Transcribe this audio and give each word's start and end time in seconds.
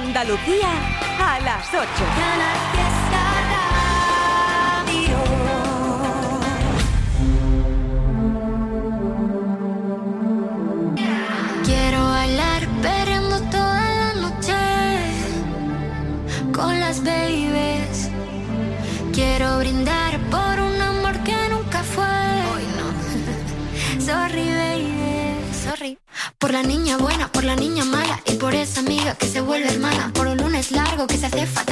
Andalucía 0.00 0.70
a 1.18 1.40
las 1.40 1.66
8. 1.74 1.82
Quiero 11.64 12.04
bailar 12.04 12.68
perreando 12.80 13.40
toda 13.50 13.94
la 14.00 14.14
noche 14.14 14.54
con 16.54 16.78
las 16.78 17.02
babies. 17.02 18.08
Quiero 19.12 19.58
brindar 19.58 20.20
por 20.30 20.60
un 20.60 20.80
amor 20.80 21.18
que 21.24 21.36
nunca 21.50 21.82
fue. 21.82 22.04
Sorry, 23.98 24.48
baby. 24.48 24.94
Sorry. 25.52 25.98
Por 26.38 26.52
la 26.52 26.62
niña 26.62 26.96
buena, 26.98 27.26
por 27.32 27.42
la 27.42 27.56
niña 27.56 27.84
mala 27.84 27.97
que 29.16 29.26
se 29.26 29.40
vuelve 29.40 29.68
hermana. 29.68 30.10
Por 30.12 30.26
un 30.26 30.36
lunes 30.36 30.70
largo 30.70 31.06
que 31.06 31.16
se 31.16 31.26
hace 31.26 31.46
fatal, 31.46 31.67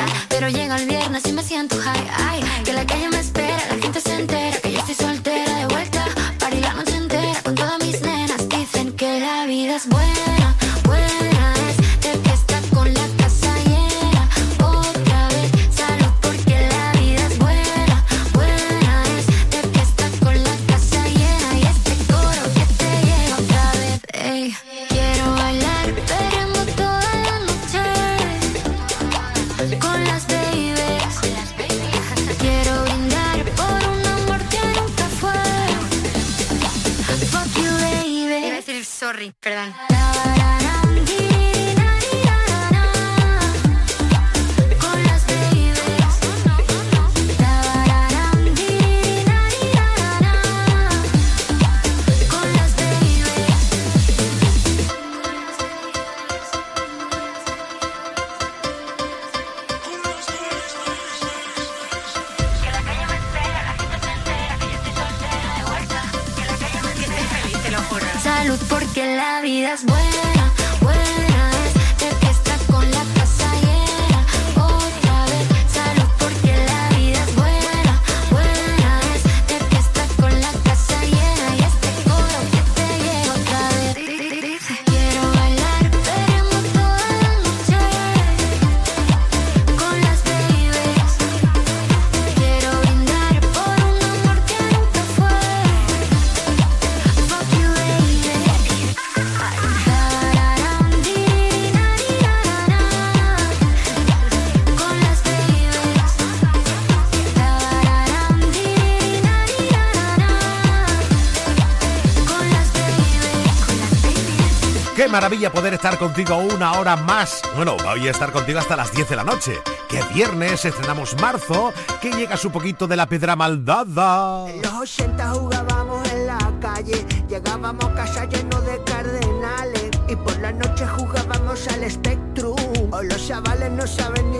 maravilla 115.16 115.50
poder 115.50 115.72
estar 115.72 115.96
contigo 115.96 116.36
una 116.36 116.78
hora 116.78 116.94
más. 116.94 117.40
Bueno, 117.54 117.74
voy 117.82 118.06
a 118.06 118.10
estar 118.10 118.32
contigo 118.32 118.58
hasta 118.58 118.76
las 118.76 118.92
10 118.92 119.08
de 119.08 119.16
la 119.16 119.24
noche. 119.24 119.58
Que 119.88 120.02
viernes 120.12 120.62
estrenamos 120.66 121.18
marzo, 121.18 121.72
que 122.02 122.12
llega 122.12 122.36
su 122.36 122.50
poquito 122.50 122.86
de 122.86 122.96
la 122.96 123.06
piedra 123.06 123.34
maldada. 123.34 124.46
En 124.46 124.60
los 124.60 124.74
80 124.74 125.28
jugábamos 125.30 126.12
en 126.12 126.26
la 126.26 126.52
calle, 126.60 127.06
llegábamos 127.30 127.86
a 127.86 127.94
casa 127.94 128.24
llenos 128.26 128.66
de 128.66 128.78
cardenales 128.84 129.90
y 130.06 130.16
por 130.16 130.38
la 130.38 130.52
noche 130.52 130.86
jugábamos 130.86 131.66
al 131.68 131.90
Spectrum. 131.90 132.92
Hoy 132.92 133.08
los 133.08 133.26
chavales 133.26 133.70
no 133.70 133.86
saben 133.86 134.30
ni 134.32 134.35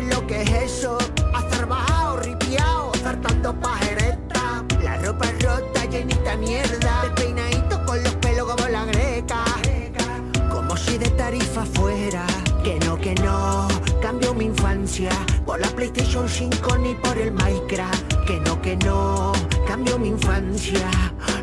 por 15.45 15.61
la 15.61 15.69
PlayStation 15.69 16.27
5 16.27 16.79
ni 16.79 16.95
por 16.95 17.19
el 17.19 17.31
Minecraft. 17.33 18.15
Que 18.27 18.41
no, 18.41 18.61
que 18.63 18.77
no, 18.77 19.33
cambio 19.67 19.99
mi 19.99 20.09
infancia. 20.09 20.89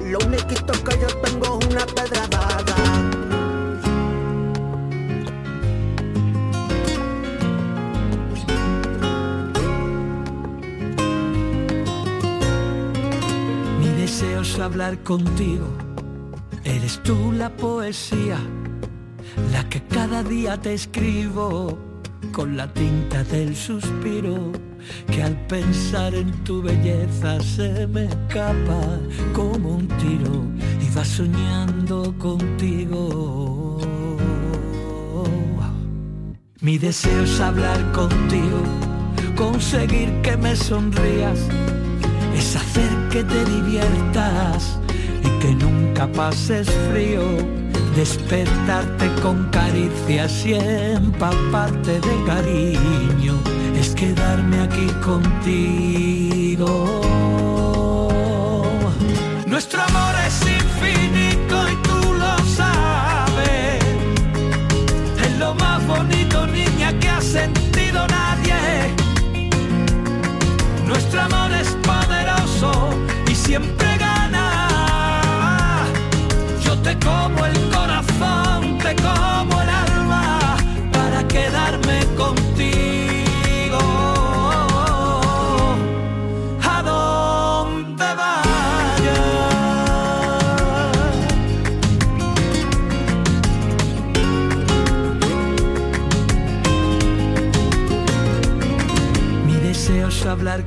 Lo 0.02 0.18
único 0.26 0.48
que 0.48 1.00
yo 1.00 1.08
tengo 1.22 1.60
es 1.60 1.68
una 1.68 1.86
pedradada. 1.86 2.76
Mi 13.80 13.88
deseo 14.02 14.42
es 14.42 14.60
hablar 14.60 14.98
contigo. 15.04 15.68
Eres 16.64 17.04
tú 17.04 17.32
la 17.32 17.50
poesía, 17.50 18.40
la 19.52 19.68
que 19.70 19.84
cada 19.84 20.24
día 20.24 20.60
te 20.60 20.74
escribo 20.74 21.93
con 22.32 22.58
la 22.58 22.72
tinta 22.72 23.24
del 23.24 23.56
suspiro, 23.56 24.52
que 25.08 25.24
al 25.24 25.36
pensar 25.48 26.16
en 26.16 26.32
tu 26.44 26.62
belleza 26.62 27.40
se 27.42 27.88
me 27.88 28.06
escapa 28.06 29.00
como 29.34 29.76
un 29.76 29.88
tiro 29.88 30.46
y 30.82 30.96
va 30.96 31.06
soñando 31.06 32.14
contigo. 32.18 33.80
Mi 36.62 36.78
deseo 36.78 37.24
es 37.24 37.40
hablar 37.42 37.92
contigo, 37.92 38.62
conseguir 39.36 40.10
que 40.22 40.38
me 40.38 40.56
sonrías 40.56 41.50
es 42.36 42.56
hacer 42.56 42.90
que 43.10 43.24
te 43.24 43.46
diviertas 43.46 44.80
y 45.24 45.40
que 45.40 45.54
nunca 45.56 46.12
pases 46.12 46.70
frío, 46.92 47.24
despertarte 47.96 49.10
con 49.22 49.50
caricias 49.50 50.46
y 50.46 50.54
empaparte 50.54 52.00
de 52.00 52.24
cariño, 52.26 53.36
es 53.80 53.94
quedarme 53.96 54.62
aquí 54.62 54.88
contigo. 55.04 57.02
Nuestro 59.46 59.82
amor 59.84 60.16
es 60.28 60.42
infinito 60.42 61.70
y 61.72 61.76
tú 61.84 62.14
lo 62.14 62.38
sabes, 62.56 63.84
es 65.24 65.38
lo 65.38 65.54
más 65.56 65.86
bonito 65.86 66.48
niña 66.48 66.98
que 67.00 67.10
ha 67.10 67.22
sentido 67.22 68.08
nadie. 68.08 68.94
Nuestro 70.88 71.22
amor 71.22 71.52
es 71.54 71.70
poderoso 71.84 72.90
y 73.32 73.36
siempre 73.36 73.98
gana. 74.00 75.86
Yo 76.64 76.76
te 76.80 76.98
como 77.00 77.46
el 77.46 77.73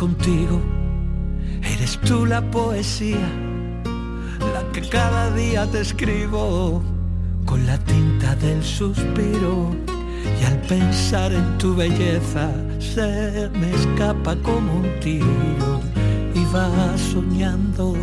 contigo. 0.00 0.58
Eres 1.62 2.00
tú 2.00 2.24
la 2.24 2.40
poesía 2.50 3.28
la 4.54 4.62
que 4.72 4.80
cada 4.88 5.30
día 5.34 5.66
te 5.70 5.82
escribo 5.82 6.82
con 7.44 7.66
la 7.66 7.76
tinta 7.84 8.34
del 8.36 8.64
suspiro 8.64 9.76
y 10.40 10.44
al 10.44 10.58
pensar 10.62 11.34
en 11.34 11.58
tu 11.58 11.76
belleza 11.76 12.50
se 12.78 13.50
me 13.52 13.70
escapa 13.74 14.34
como 14.36 14.76
un 14.76 15.00
tiro 15.00 15.82
y 16.34 16.44
va 16.54 16.96
soñando 16.96 17.94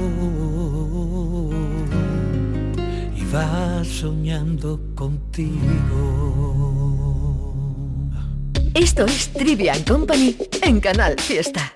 y 3.16 3.24
va 3.34 3.84
soñando 3.84 4.80
contigo. 4.94 6.38
Esto 8.76 9.06
es 9.06 9.30
Trivia 9.34 9.74
Company 9.84 10.36
en 10.62 10.80
Canal 10.80 11.20
Fiesta. 11.20 11.74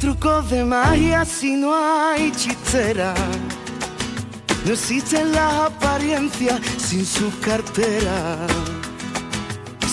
Trucos 0.00 0.48
de 0.50 0.64
magia 0.64 1.24
si 1.26 1.56
no 1.56 1.74
hay 1.74 2.28
hechicera. 2.28 3.14
No 4.64 4.72
existen 4.72 5.32
las 5.32 5.70
apariencias 5.70 6.58
sin 6.78 7.04
su 7.04 7.30
cartera. 7.40 8.36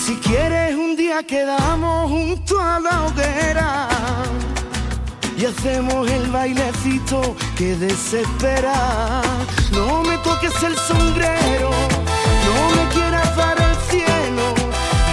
Si 0.06 0.16
quieres 0.16 0.74
un 0.74 0.96
día 0.96 1.22
quedamos 1.22 2.10
junto 2.10 2.58
a 2.58 2.80
la 2.80 3.04
hoguera 3.04 3.88
y 5.36 5.44
hacemos 5.44 6.10
el 6.10 6.26
bailecito 6.28 7.36
que 7.56 7.76
desespera. 7.76 9.20
No 9.72 10.02
me 10.02 10.16
toques 10.18 10.62
el 10.62 10.74
sombrero, 10.76 11.70
no 12.46 12.76
me 12.76 12.88
quieras 12.94 13.36
dar 13.36 13.56
el 13.60 13.76
cielo, 13.90 14.54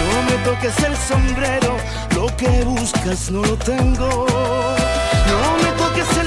no 0.08 0.22
me 0.22 0.36
toques 0.42 0.78
el 0.84 0.96
sombrero, 0.96 1.76
lo 2.14 2.34
que 2.36 2.64
buscas 2.64 3.30
no 3.30 3.42
lo 3.42 3.56
tengo. 3.58 4.85
No 5.28 5.56
me 5.62 5.70
toques 5.72 6.16
el 6.18 6.25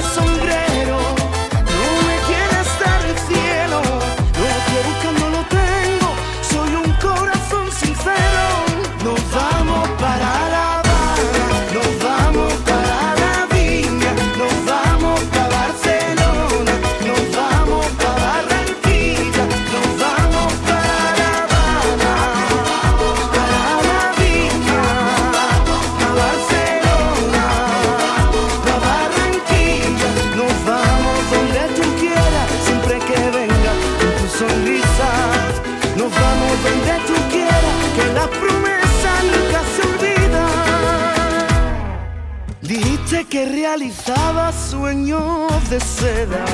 realizaba 43.80 44.52
sueños 44.52 45.70
de 45.70 45.80
seda. 45.80 46.46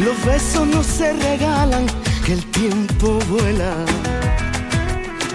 Los 0.00 0.16
besos 0.24 0.66
no 0.66 0.82
se 0.82 1.12
regalan, 1.12 1.86
que 2.24 2.32
el 2.32 2.44
tiempo 2.50 3.20
vuela. 3.28 3.72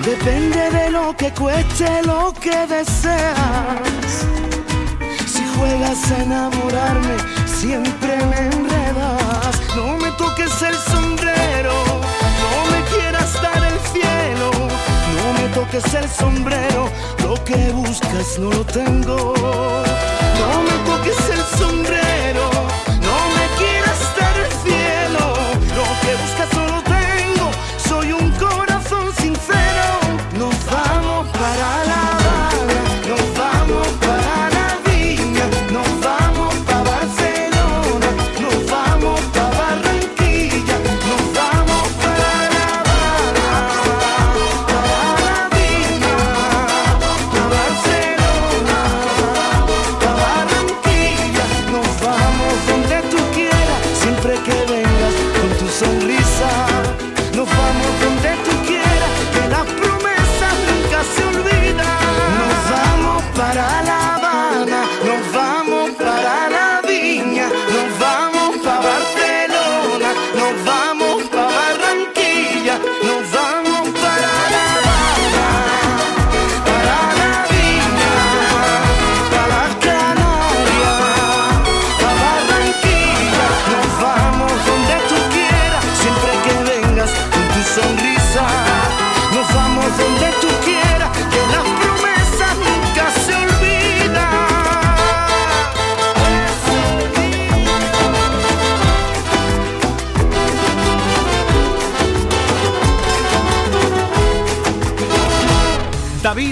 Depende 0.03 0.69
de 0.71 0.91
lo 0.91 1.15
que 1.15 1.31
cueste 1.31 2.03
lo 2.03 2.33
que 2.33 2.67
deseas. 2.67 4.11
Si 5.25 5.41
juegas 5.55 6.11
a 6.11 6.23
enamorarme, 6.23 7.15
siempre 7.45 8.17
me 8.25 8.39
enredas. 8.47 9.55
No 9.77 9.95
me 9.95 10.11
toques 10.17 10.61
el 10.63 10.75
sombrero, 10.91 11.75
no 12.43 12.71
me 12.71 12.83
quieras 12.93 13.41
dar 13.41 13.63
el 13.63 13.79
cielo. 13.93 14.51
No 15.15 15.33
me 15.41 15.47
toques 15.53 15.93
el 15.93 16.09
sombrero, 16.09 16.89
lo 17.23 17.41
que 17.45 17.71
buscas 17.71 18.37
no 18.37 18.49
lo 18.49 18.65
tengo. 18.65 19.33
Sombrero, 21.43 22.60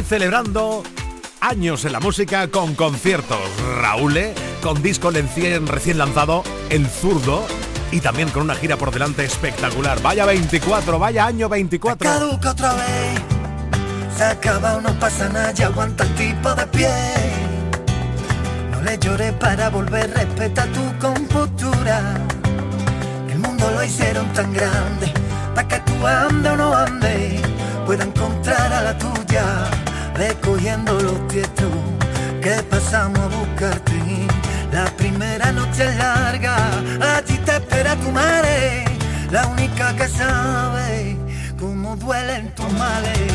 celebrando 0.09 0.81
años 1.39 1.85
en 1.85 1.91
la 1.91 1.99
música 1.99 2.47
con 2.47 2.73
conciertos. 2.73 3.37
Raúl 3.79 4.17
¿eh? 4.17 4.33
con 4.63 4.81
disco 4.81 5.11
recién 5.11 5.99
lanzado, 5.99 6.41
El 6.71 6.87
Zurdo, 6.87 7.45
y 7.91 7.99
también 7.99 8.29
con 8.29 8.41
una 8.41 8.55
gira 8.55 8.75
por 8.75 8.91
delante 8.91 9.23
espectacular. 9.23 10.01
Vaya 10.01 10.25
24, 10.25 10.97
vaya 10.97 11.27
año 11.27 11.47
24. 11.47 12.09
Caduca 12.09 12.51
otra 12.51 12.73
vez, 12.73 13.21
se 14.17 14.23
acaba, 14.23 14.81
no 14.81 14.99
pasa 14.99 15.29
nada, 15.29 15.51
ya 15.51 15.67
aguanta 15.67 16.03
el 16.03 16.15
tipo 16.15 16.55
de 16.55 16.65
pie. 16.65 16.89
No 18.71 18.81
le 18.81 18.97
llores 18.97 19.33
para 19.33 19.69
volver, 19.69 20.11
respeta 20.11 20.65
tu 20.71 20.97
compostura. 20.97 22.15
El 23.29 23.37
mundo 23.37 23.69
lo 23.69 23.83
hicieron 23.83 24.27
tan 24.33 24.51
grande, 24.53 25.13
para 25.53 25.67
que 25.67 25.79
tú 25.81 26.07
ande 26.07 26.49
o 26.49 26.57
no 26.57 26.75
ande, 26.75 27.39
pueda 27.85 28.05
encontrar 28.05 28.73
a 28.73 28.81
la 28.81 28.97
tuya, 28.97 29.69
recogiendo 30.19 30.99
los 30.99 31.27
tietos 31.29 31.71
que 32.41 32.61
pasamos 32.69 33.19
a 33.19 33.27
buscarte. 33.27 33.93
La 34.71 34.85
primera 34.97 35.51
noche 35.53 35.85
es 35.85 35.95
larga, 35.95 36.55
allí 37.15 37.37
te 37.37 37.53
espera 37.53 37.95
tu 37.95 38.11
madre, 38.11 38.85
la 39.31 39.47
única 39.47 39.95
que 39.95 40.07
sabe 40.07 41.17
cómo 41.57 41.95
duelen 41.95 42.53
tus 42.53 42.71
males. 42.73 43.31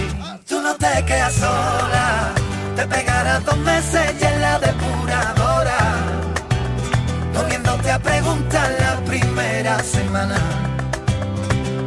Tú 0.47 0.61
no 0.61 0.75
te 0.77 1.05
quedas 1.07 1.33
sola, 1.33 2.33
te 2.77 2.87
pegarás 2.87 3.45
dos 3.45 3.59
meses 3.59 4.15
y 4.21 4.25
en 4.25 4.41
la 4.43 4.59
depuradora, 4.59 5.79
volviéndote 7.35 7.91
a 7.91 7.99
preguntar 7.99 8.71
la 8.79 8.95
primera 9.07 9.79
semana. 9.83 10.37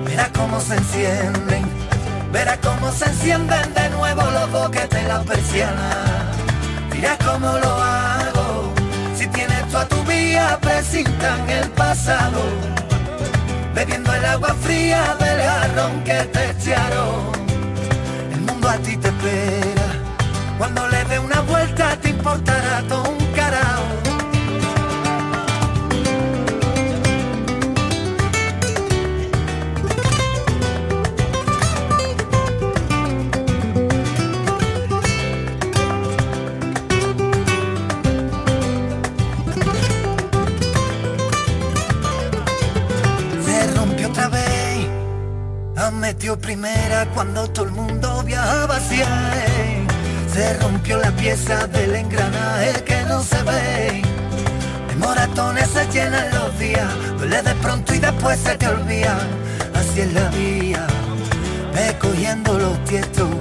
Verás 0.05 0.29
cómo 0.35 0.59
se 0.59 0.75
encienden, 0.75 1.63
verás 2.33 2.57
cómo 2.63 2.91
se 2.91 3.05
encienden 3.05 3.73
de 3.73 3.89
nuevo 3.91 4.23
los 4.31 4.51
boquetes 4.51 4.86
la 5.07 5.21
persiana. 5.21 5.89
Dirás 6.91 7.17
cómo 7.25 7.57
lo 7.57 7.73
hago, 7.81 8.73
si 9.15 9.27
tienes 9.27 9.67
tú 9.69 9.77
a 9.77 9.87
tu 9.87 10.03
vía, 10.03 10.57
presintan 10.61 11.49
el 11.49 11.69
pasado 11.71 12.41
bebiendo 13.77 14.11
el 14.11 14.25
agua 14.25 14.55
fría 14.61 15.15
del 15.19 15.39
jarrón 15.39 16.03
que 16.03 16.19
te 16.33 16.49
echaron. 16.49 17.31
El 18.33 18.41
mundo 18.41 18.67
a 18.67 18.77
ti 18.77 18.97
te 18.97 19.09
espera, 19.09 19.87
cuando 20.57 20.87
le 20.87 21.03
dé 21.05 21.19
una 21.19 21.41
vuelta 21.41 21.95
te 22.01 22.09
importará 22.09 22.81
todo 22.89 23.09
un 23.09 23.25
carajo. 23.35 24.06
Metió 46.07 46.39
primera 46.39 47.05
cuando 47.13 47.49
todo 47.49 47.65
el 47.65 47.71
mundo 47.71 48.23
viajaba 48.23 48.77
hacia 48.77 49.09
Se 50.33 50.53
rompió 50.53 50.97
la 50.99 51.11
pieza 51.11 51.67
del 51.67 51.95
engranaje 51.95 52.81
que 52.85 53.03
no 53.09 53.21
se 53.21 53.43
ve. 53.43 54.01
De 54.87 54.95
moratones 54.95 55.67
se 55.67 55.85
llenan 55.91 56.29
los 56.33 56.57
días, 56.59 56.89
duele 57.17 57.41
de 57.41 57.53
pronto 57.55 57.93
y 57.93 57.99
después 57.99 58.39
se 58.39 58.55
te 58.55 58.67
olvida. 58.69 59.17
Así 59.79 59.99
es 59.99 60.13
la 60.13 60.29
vía, 60.29 60.87
ve 61.75 61.93
cogiendo 61.99 62.57
los 62.57 62.81
tietos 62.85 63.35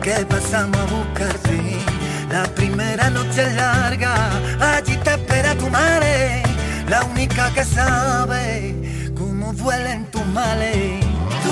que 0.00 0.14
pasamos 0.26 0.78
a 0.78 0.84
buscarte. 0.84 1.58
La 2.30 2.44
primera 2.54 3.10
noche 3.10 3.42
es 3.48 3.54
larga, 3.56 4.14
allí 4.60 4.96
te 4.98 5.10
espera 5.10 5.56
tu 5.56 5.68
madre, 5.70 6.44
la 6.88 7.02
única 7.02 7.52
que 7.52 7.64
sabe 7.64 8.76
cómo 9.16 9.52
duelen 9.54 10.04
tus 10.12 10.24
males 10.26 11.05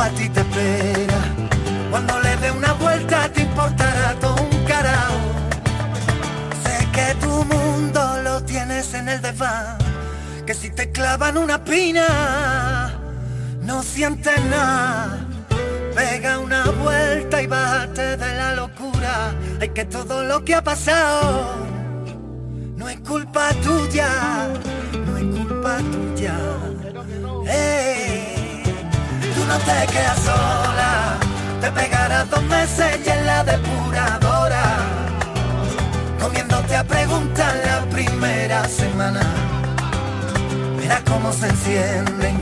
a 0.00 0.08
ti 0.10 0.28
te 0.28 0.40
espera. 0.40 1.20
Cuando 1.90 2.20
le 2.20 2.36
dé 2.36 2.50
una 2.50 2.72
vuelta 2.74 3.28
te 3.32 3.42
importará 3.42 4.14
todo 4.20 4.36
un 4.42 4.64
carajo. 4.64 5.18
Sé 6.64 6.86
que 6.92 7.14
tu 7.20 7.44
mundo 7.44 8.22
lo 8.22 8.42
tienes 8.44 8.94
en 8.94 9.08
el 9.08 9.20
desván. 9.20 9.78
Que 10.46 10.54
si 10.54 10.70
te 10.70 10.90
clavan 10.90 11.36
una 11.36 11.62
pina, 11.64 12.98
no 13.62 13.82
sientes 13.82 14.42
nada. 14.44 15.18
Pega 15.94 16.38
una 16.38 16.64
vuelta 16.82 17.42
y 17.42 17.46
bájate 17.46 18.16
de 18.16 18.34
la 18.34 18.54
locura. 18.54 19.34
Hay 19.60 19.70
que 19.70 19.84
todo 19.84 20.24
lo 20.24 20.44
que 20.44 20.54
ha 20.54 20.62
pasado 20.62 21.68
no 22.78 22.88
es 22.88 23.00
culpa 23.00 23.50
tuya, 23.54 24.08
no 25.04 25.16
es 25.18 25.24
culpa 25.36 25.78
tuya. 25.92 26.38
Hey 27.44 27.97
no 29.48 29.58
te 29.60 29.86
quedas 29.92 30.18
sola, 30.18 31.16
te 31.60 31.72
pegarás 31.72 32.28
dos 32.30 32.42
meses 32.44 33.00
y 33.04 33.08
en 33.08 33.26
la 33.26 33.42
depuradora, 33.42 34.64
comiéndote 36.20 36.76
a 36.76 36.84
preguntar 36.84 37.54
la 37.64 37.80
primera 37.86 38.68
semana. 38.68 39.22
Verás 40.76 41.02
cómo 41.08 41.32
se 41.32 41.46
encienden, 41.48 42.40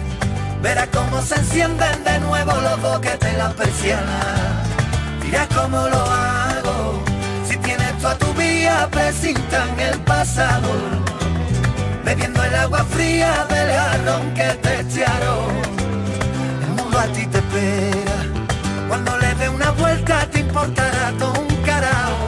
verás 0.60 0.88
cómo 0.92 1.22
se 1.22 1.36
encienden 1.36 2.04
de 2.04 2.18
nuevo 2.20 2.52
los 2.60 2.82
boquetes 2.82 3.36
la 3.38 3.50
persiana. 3.50 4.20
Dirás 5.22 5.46
cómo 5.54 5.88
lo 5.88 6.02
hago, 6.04 7.02
si 7.48 7.56
tienes 7.58 7.96
tú 7.98 8.08
a 8.08 8.18
tu 8.18 8.32
vía, 8.34 8.88
presintan 8.90 9.78
el 9.78 9.98
pasado, 10.00 10.70
bebiendo 12.04 12.42
el 12.42 12.54
agua 12.54 12.84
fría 12.84 13.46
del 13.48 13.70
jarrón 13.70 14.34
que 14.34 14.48
te 14.62 14.80
echaron 14.80 15.75
a 16.98 17.06
ti 17.08 17.26
te 17.26 17.38
espera. 17.38 18.16
Cuando 18.88 19.18
le 19.18 19.34
dé 19.34 19.48
una 19.48 19.70
vuelta 19.72 20.26
te 20.30 20.40
importará 20.40 21.12
todo 21.18 21.32
un 21.40 21.56
carajo. 21.64 22.26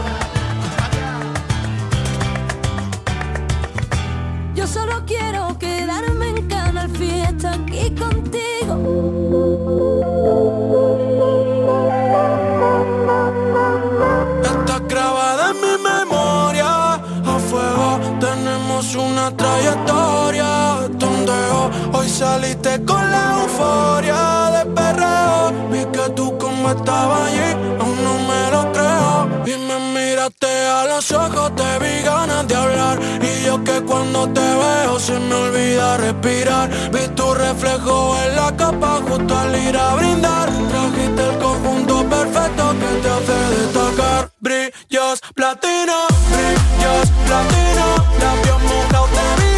Yo 4.54 4.66
solo 4.66 5.04
quiero 5.06 5.56
quedarme 5.58 6.30
en 6.30 6.48
Canal 6.48 6.90
Fiesta 6.90 7.52
aquí 7.54 7.90
contigo. 7.94 8.74
Está 14.42 14.78
grabada 14.80 15.50
en 15.52 15.56
mi 15.64 15.74
memoria. 15.82 16.94
A 16.94 17.38
fuego 17.48 18.00
tenemos 18.20 18.94
una 18.94 19.30
trayectoria. 19.36 20.88
Donde 20.90 21.32
hoy 21.92 22.08
saliste 22.08 22.84
con 22.84 23.10
la 23.10 23.42
euforia 23.42 24.07
estaba 26.70 27.26
allí, 27.26 27.52
aún 27.80 28.04
no 28.04 28.14
me 28.28 28.50
lo 28.50 28.72
creo. 28.72 29.44
Y 29.46 29.58
me 29.66 29.78
miraste 29.94 30.46
a 30.66 30.84
los 30.84 31.10
ojos, 31.12 31.54
te 31.56 31.78
vi 31.78 32.02
ganas 32.02 32.46
de 32.46 32.54
hablar. 32.54 32.98
Y 33.22 33.44
yo 33.44 33.62
que 33.64 33.80
cuando 33.82 34.28
te 34.28 34.40
veo 34.40 34.98
se 34.98 35.18
me 35.18 35.34
olvida 35.34 35.96
respirar. 35.96 36.68
Vi 36.92 37.08
tu 37.14 37.34
reflejo 37.34 38.16
en 38.24 38.36
la 38.36 38.56
capa 38.56 39.00
justo 39.08 39.38
al 39.38 39.54
ir 39.56 39.76
a 39.76 39.94
brindar. 39.94 40.48
Trajiste 40.70 41.22
el 41.30 41.38
conjunto 41.38 42.04
perfecto 42.08 42.74
que 42.80 42.90
te 43.02 43.08
hace 43.16 43.38
destacar. 43.56 44.30
Brillos 44.40 45.20
platino, 45.34 45.98
brillos 46.32 47.08
platino, 47.26 47.86
labios 48.20 48.62
mojados 48.62 49.10
de 49.10 49.42
vino 49.42 49.57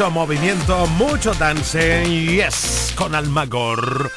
Mucho 0.00 0.10
movimiento, 0.12 0.86
mucho 0.86 1.34
dance. 1.34 2.06
Yes, 2.06 2.94
con 2.96 3.14
Almagor. 3.14 4.10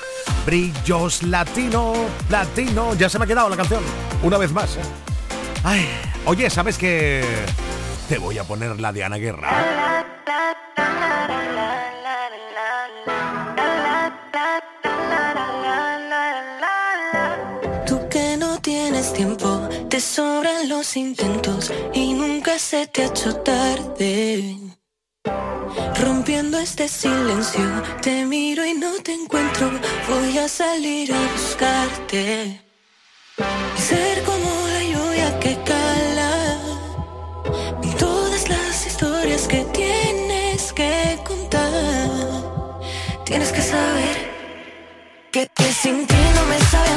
Brillos 0.46 1.24
latino, 1.24 1.94
latino. 2.30 2.94
Ya 2.94 3.10
se 3.10 3.20
me 3.20 3.26
ha 3.26 3.28
quedado 3.28 3.50
la 3.50 3.58
canción. 3.58 3.84
Una 4.24 4.38
vez 4.38 4.54
más. 4.54 4.78
¿eh? 4.78 4.82
Ay, 5.62 5.86
oye, 6.26 6.50
¿sabes 6.50 6.78
qué? 6.78 7.26
Te 8.08 8.18
voy 8.18 8.38
a 8.38 8.46
poner 8.46 8.80
la 8.80 8.94
de 8.94 9.04
Ana 9.04 9.18
Guerra. 9.18 10.06
Tú 17.86 18.08
que 18.10 18.38
no 18.38 18.58
tienes 18.62 19.12
tiempo, 19.12 19.68
te 19.90 20.00
sobran 20.00 20.70
los 20.70 20.96
intentos 20.96 21.74
y 21.94 22.14
nunca 22.14 22.58
se 22.58 22.88
te 22.88 23.02
ha 23.02 23.08
hecho 23.08 23.36
tarde. 23.36 24.63
Rompiendo 26.24 26.58
este 26.58 26.88
silencio, 26.88 27.84
te 28.02 28.24
miro 28.24 28.66
y 28.66 28.74
no 28.76 28.94
te 29.04 29.12
encuentro, 29.12 29.70
voy 30.08 30.38
a 30.38 30.48
salir 30.48 31.14
a 31.14 31.20
buscarte. 31.34 32.62
Y 33.78 33.82
ser 33.82 34.24
como 34.24 34.50
la 34.70 34.84
lluvia 34.86 35.40
que 35.42 35.58
cala 35.66 36.62
en 37.84 37.98
todas 37.98 38.48
las 38.48 38.88
historias 38.88 39.50
que 39.50 39.66
tienes 39.74 40.72
que 40.72 41.20
contar. 41.26 42.10
Tienes 43.26 43.52
que 43.52 43.62
saber 43.62 44.16
que, 45.30 45.50
que 45.54 45.74
sin 45.74 46.08
ti 46.08 46.16
no 46.36 46.46
me 46.46 46.60
sabe 46.72 46.93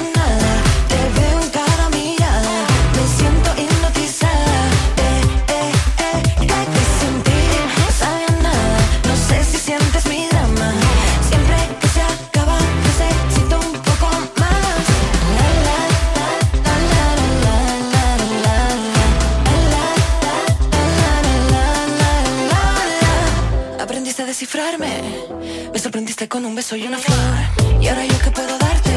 con 26.25 26.47
un 26.47 26.55
beso 26.55 26.77
y 26.77 26.87
una 26.87 26.97
flor. 26.97 27.79
Y 27.79 27.89
ahora 27.89 28.07
yo 28.07 28.19
que 28.19 28.31
puedo 28.31 28.57
darte, 28.57 28.91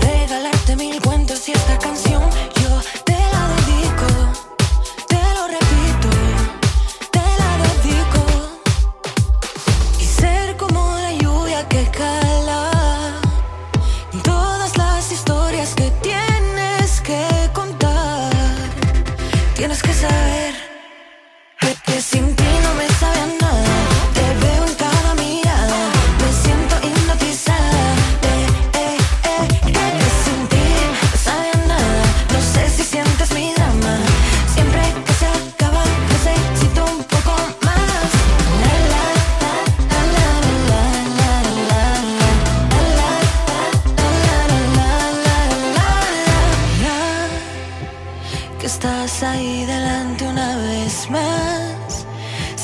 regalarte 0.00 0.74
mil 0.76 1.02
cuentos 1.02 1.46
y 1.50 1.52
esta 1.52 1.78
canción 1.78 2.22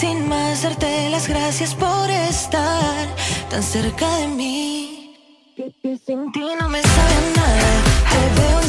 sin 0.02 0.28
más 0.28 0.64
darte 0.64 1.10
las 1.10 1.28
gracias 1.28 1.76
por 1.76 2.10
estar 2.10 3.06
tan 3.48 3.62
cerca 3.62 4.16
de 4.16 4.26
mí. 4.26 5.14
Que, 5.54 5.96
sin 6.04 6.32
ti 6.32 6.40
no 6.60 6.68
me 6.68 6.82
sabe 6.82 7.18
nada, 7.36 7.70
te 8.10 8.40
veo 8.40 8.61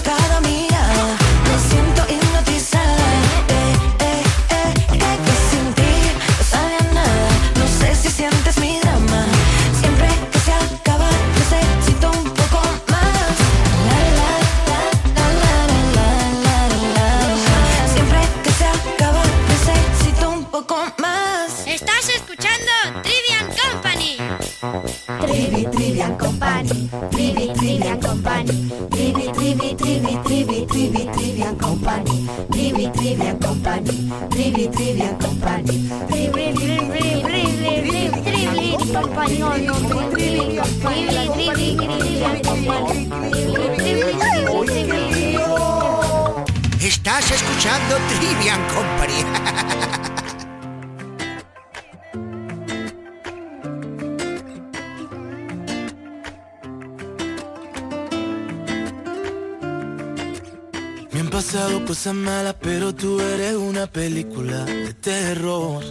Trivian 26.14 26.18
Company, 26.18 26.90
Trivi, 27.12 27.54
Trivian 27.54 28.00
Company, 28.00 28.70
Trivi, 28.90 29.32
Trivi, 29.34 29.76
Trivi, 29.76 30.20
Trivi, 30.24 30.66
Trivi, 30.68 31.06
Trivian 31.12 31.56
Company, 31.58 32.28
Trivi, 32.52 32.88
Trivian 32.92 33.40
Company, 33.40 34.12
Trivi, 34.30 34.68
Trivian 34.70 35.18
Company, 35.18 35.90
Trivi, 36.10 36.54
Trivi, 36.54 36.84
Estás 46.80 47.32
escuchando 47.32 47.96
Trivian 48.08 48.62
Company. 48.68 50.23
Pasado 61.54 61.86
cosas 61.86 62.16
malas, 62.16 62.56
pero 62.62 62.96
tú 62.96 63.22
eres 63.22 63.54
una 63.54 63.86
película 63.86 64.66
de 64.66 64.92
terror. 64.96 65.84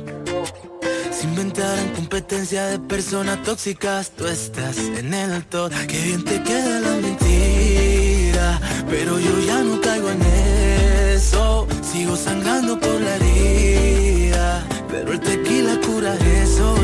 Se 1.13 1.25
inventaron 1.25 1.89
competencia 1.91 2.67
de 2.67 2.81
personas 2.81 3.45
tóxicas, 3.45 4.11
tú 4.11 4.27
estás 4.27 4.77
en 4.79 5.15
el 5.15 5.45
top. 5.47 5.71
Qué 5.87 6.01
bien 6.03 6.25
te 6.25 6.43
queda 6.43 6.81
la 6.81 6.97
mentira, 6.97 8.61
pero 8.91 9.21
yo 9.21 9.39
ya 9.47 9.63
no 9.63 9.81
caigo 9.81 10.11
en 10.11 10.23
eso. 11.15 11.69
Sigo 11.93 12.17
sangrando 12.17 12.81
por 12.81 13.01
la 13.01 13.15
herida, 13.15 14.67
pero 14.91 15.13
el 15.13 15.21
tequila 15.21 15.79
cura 15.87 16.17
eso, 16.17 16.75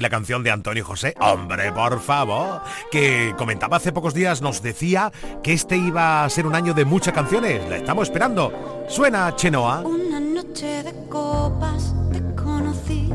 la 0.00 0.10
canción 0.10 0.42
de 0.42 0.50
Antonio 0.50 0.84
José. 0.84 1.14
Hombre, 1.20 1.72
por 1.72 2.00
favor, 2.00 2.62
que 2.90 3.34
comentaba 3.36 3.76
hace 3.76 3.92
pocos 3.92 4.14
días, 4.14 4.42
nos 4.42 4.62
decía 4.62 5.12
que 5.42 5.52
este 5.52 5.76
iba 5.76 6.24
a 6.24 6.30
ser 6.30 6.46
un 6.46 6.54
año 6.54 6.74
de 6.74 6.84
muchas 6.84 7.14
canciones. 7.14 7.68
La 7.68 7.76
estamos 7.76 8.08
esperando. 8.08 8.84
Suena 8.88 9.34
Chenoa. 9.36 9.80
Una 9.80 10.20
noche 10.20 10.82
de 10.82 10.94
copas 11.08 11.94
te 12.12 12.20
conocí, 12.34 13.12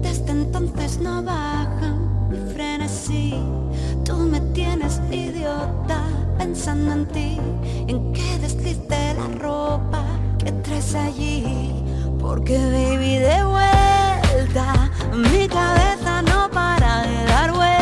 desde 0.00 0.32
entonces 0.32 0.98
no 0.98 1.22
bajan 1.22 2.28
mi 2.30 2.54
frenesí. 2.54 3.34
Tú 4.04 4.16
me 4.16 4.40
tienes 4.52 5.00
idiota 5.10 6.04
pensando 6.38 6.92
en 6.92 7.06
ti, 7.06 7.40
en 7.88 8.12
que 8.12 8.38
desliz 8.38 8.78
la 8.88 9.38
ropa 9.38 10.04
que 10.38 10.52
traes 10.52 10.94
allí, 10.94 11.82
porque 12.20 12.56
baby 12.56 13.18
de 13.18 13.44
vuelta 13.44 13.83
mi 15.12 15.48
cabeza 15.48 16.22
no 16.22 16.48
para 16.48 17.02
de 17.02 17.24
dar 17.24 17.50
vuelta. 17.50 17.73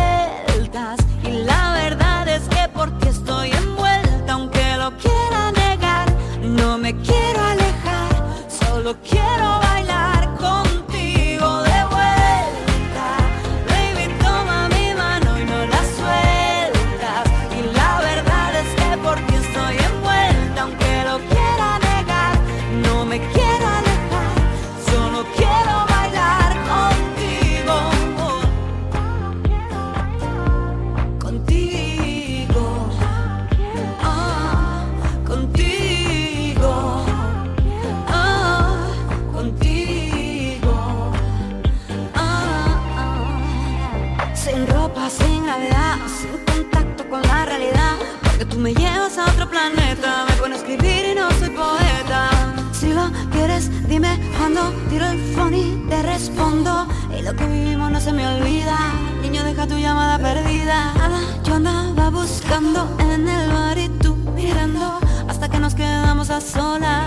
se 58.02 58.12
me 58.12 58.26
olvida. 58.26 58.76
Niño, 59.22 59.44
deja 59.44 59.66
tu 59.66 59.76
llamada 59.78 60.18
perdida. 60.18 60.92
Nada, 60.94 61.20
yo 61.44 61.54
andaba 61.54 62.10
buscando 62.10 62.96
en 62.98 63.28
el 63.28 63.48
mar 63.52 63.78
y 63.78 63.88
tú 64.00 64.16
mirando 64.34 64.98
Hasta 65.28 65.48
que 65.48 65.58
nos 65.60 65.74
quedamos 65.74 66.30
a 66.30 66.40
solas. 66.40 67.06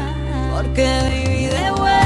Porque 0.54 0.88
viví 1.10 1.48
de 1.48 1.72
vuelta. 1.72 2.05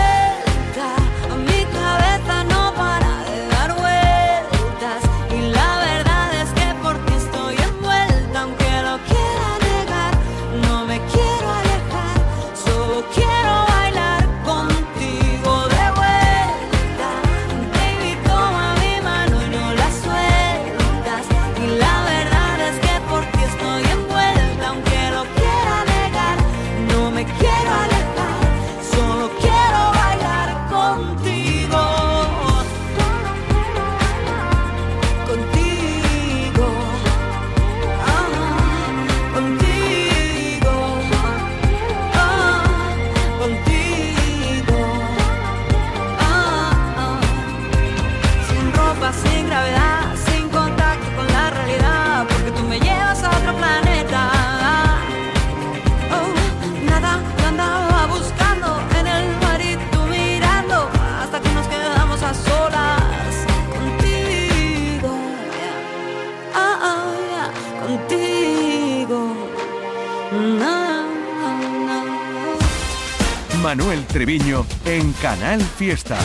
Canal 75.21 75.59
Fiesta. 75.59 76.15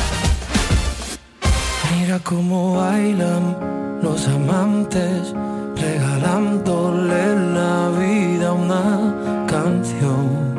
Mira 1.91 2.21
cómo 2.21 2.77
bailan 2.77 3.57
los 4.01 4.29
amantes, 4.29 5.35
regalándole 5.75 7.35
la 7.55 7.89
vida 7.99 8.49
a 8.49 8.53
una 8.53 9.47
canción. 9.49 10.55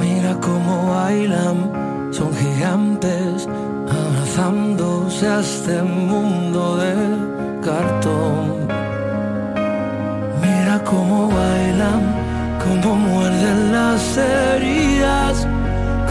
Mira 0.00 0.40
cómo 0.40 0.88
bailan, 0.88 2.10
son 2.10 2.34
gigantes, 2.34 3.46
abrazándose 3.86 5.28
a 5.28 5.40
este 5.40 5.82
mundo 5.82 6.78
de 6.78 6.94
cartón. 7.62 8.66
Mira 10.40 10.82
cómo 10.82 11.28
bailan, 11.28 12.00
cómo 12.64 12.96
muerden 12.96 13.72
las 13.72 14.16
heridas 14.16 15.46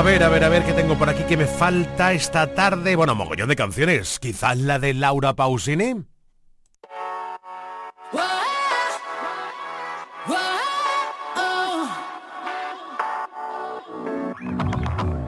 A 0.00 0.02
ver, 0.02 0.22
a 0.22 0.30
ver, 0.30 0.44
a 0.44 0.48
ver 0.48 0.64
qué 0.64 0.72
tengo 0.72 0.96
por 0.96 1.10
aquí 1.10 1.24
que 1.24 1.36
me 1.36 1.44
falta 1.44 2.14
esta 2.14 2.54
tarde. 2.54 2.96
Bueno, 2.96 3.14
mogollón 3.14 3.50
de 3.50 3.54
canciones. 3.54 4.18
Quizás 4.18 4.56
la 4.56 4.78
de 4.78 4.94
Laura 4.94 5.34
Pausini. 5.34 6.06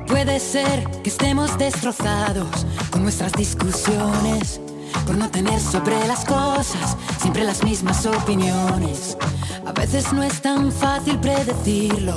Puede 0.07 0.41
ser 0.41 0.85
que 1.03 1.11
estemos 1.11 1.59
destrozados 1.59 2.67
con 2.91 3.03
nuestras 3.03 3.33
discusiones, 3.33 4.59
por 5.05 5.19
no 5.19 5.31
tener 5.31 5.61
sobre 5.61 5.99
las 6.07 6.25
cosas 6.25 6.97
siempre 7.21 7.45
las 7.45 7.63
mismas 7.63 8.07
opiniones. 8.07 9.19
A 9.67 9.73
veces 9.73 10.15
no 10.15 10.23
es 10.23 10.41
tan 10.41 10.73
fácil 10.73 11.19
predecirlo 11.21 12.17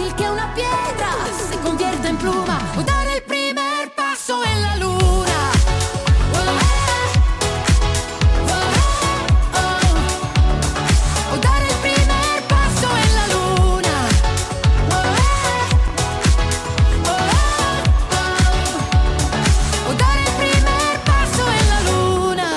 fácil 0.00 0.14
que 0.14 0.30
una 0.30 0.54
piedra 0.54 1.10
se 1.50 1.56
convierta 1.58 2.08
en 2.08 2.16
pluma 2.16 2.58
o 2.76 2.82
dar 2.82 3.06
el 3.08 3.22
primer 3.22 3.94
paso 3.94 4.42
en 4.44 4.62
la 4.62 4.76
luna. 4.76 5.52
O 11.32 11.36
dar 11.36 11.62
el 11.62 11.76
primer 11.86 12.42
paso 12.48 12.88
en 13.04 13.14
la 13.18 13.26
luna. 13.34 13.96
O 19.88 19.92
dar 20.02 20.18
el 20.18 20.32
primer 20.42 21.00
paso 21.10 21.42
en 21.58 21.64
la 21.72 21.80
luna. 21.90 22.50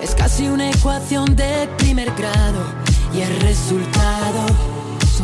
Es 0.00 0.14
casi 0.14 0.48
una 0.48 0.70
ecuación 0.70 1.36
de 1.36 1.68
primer 1.78 2.10
grado 2.14 2.62
y 3.14 3.20
el 3.20 3.40
resultado 3.40 4.21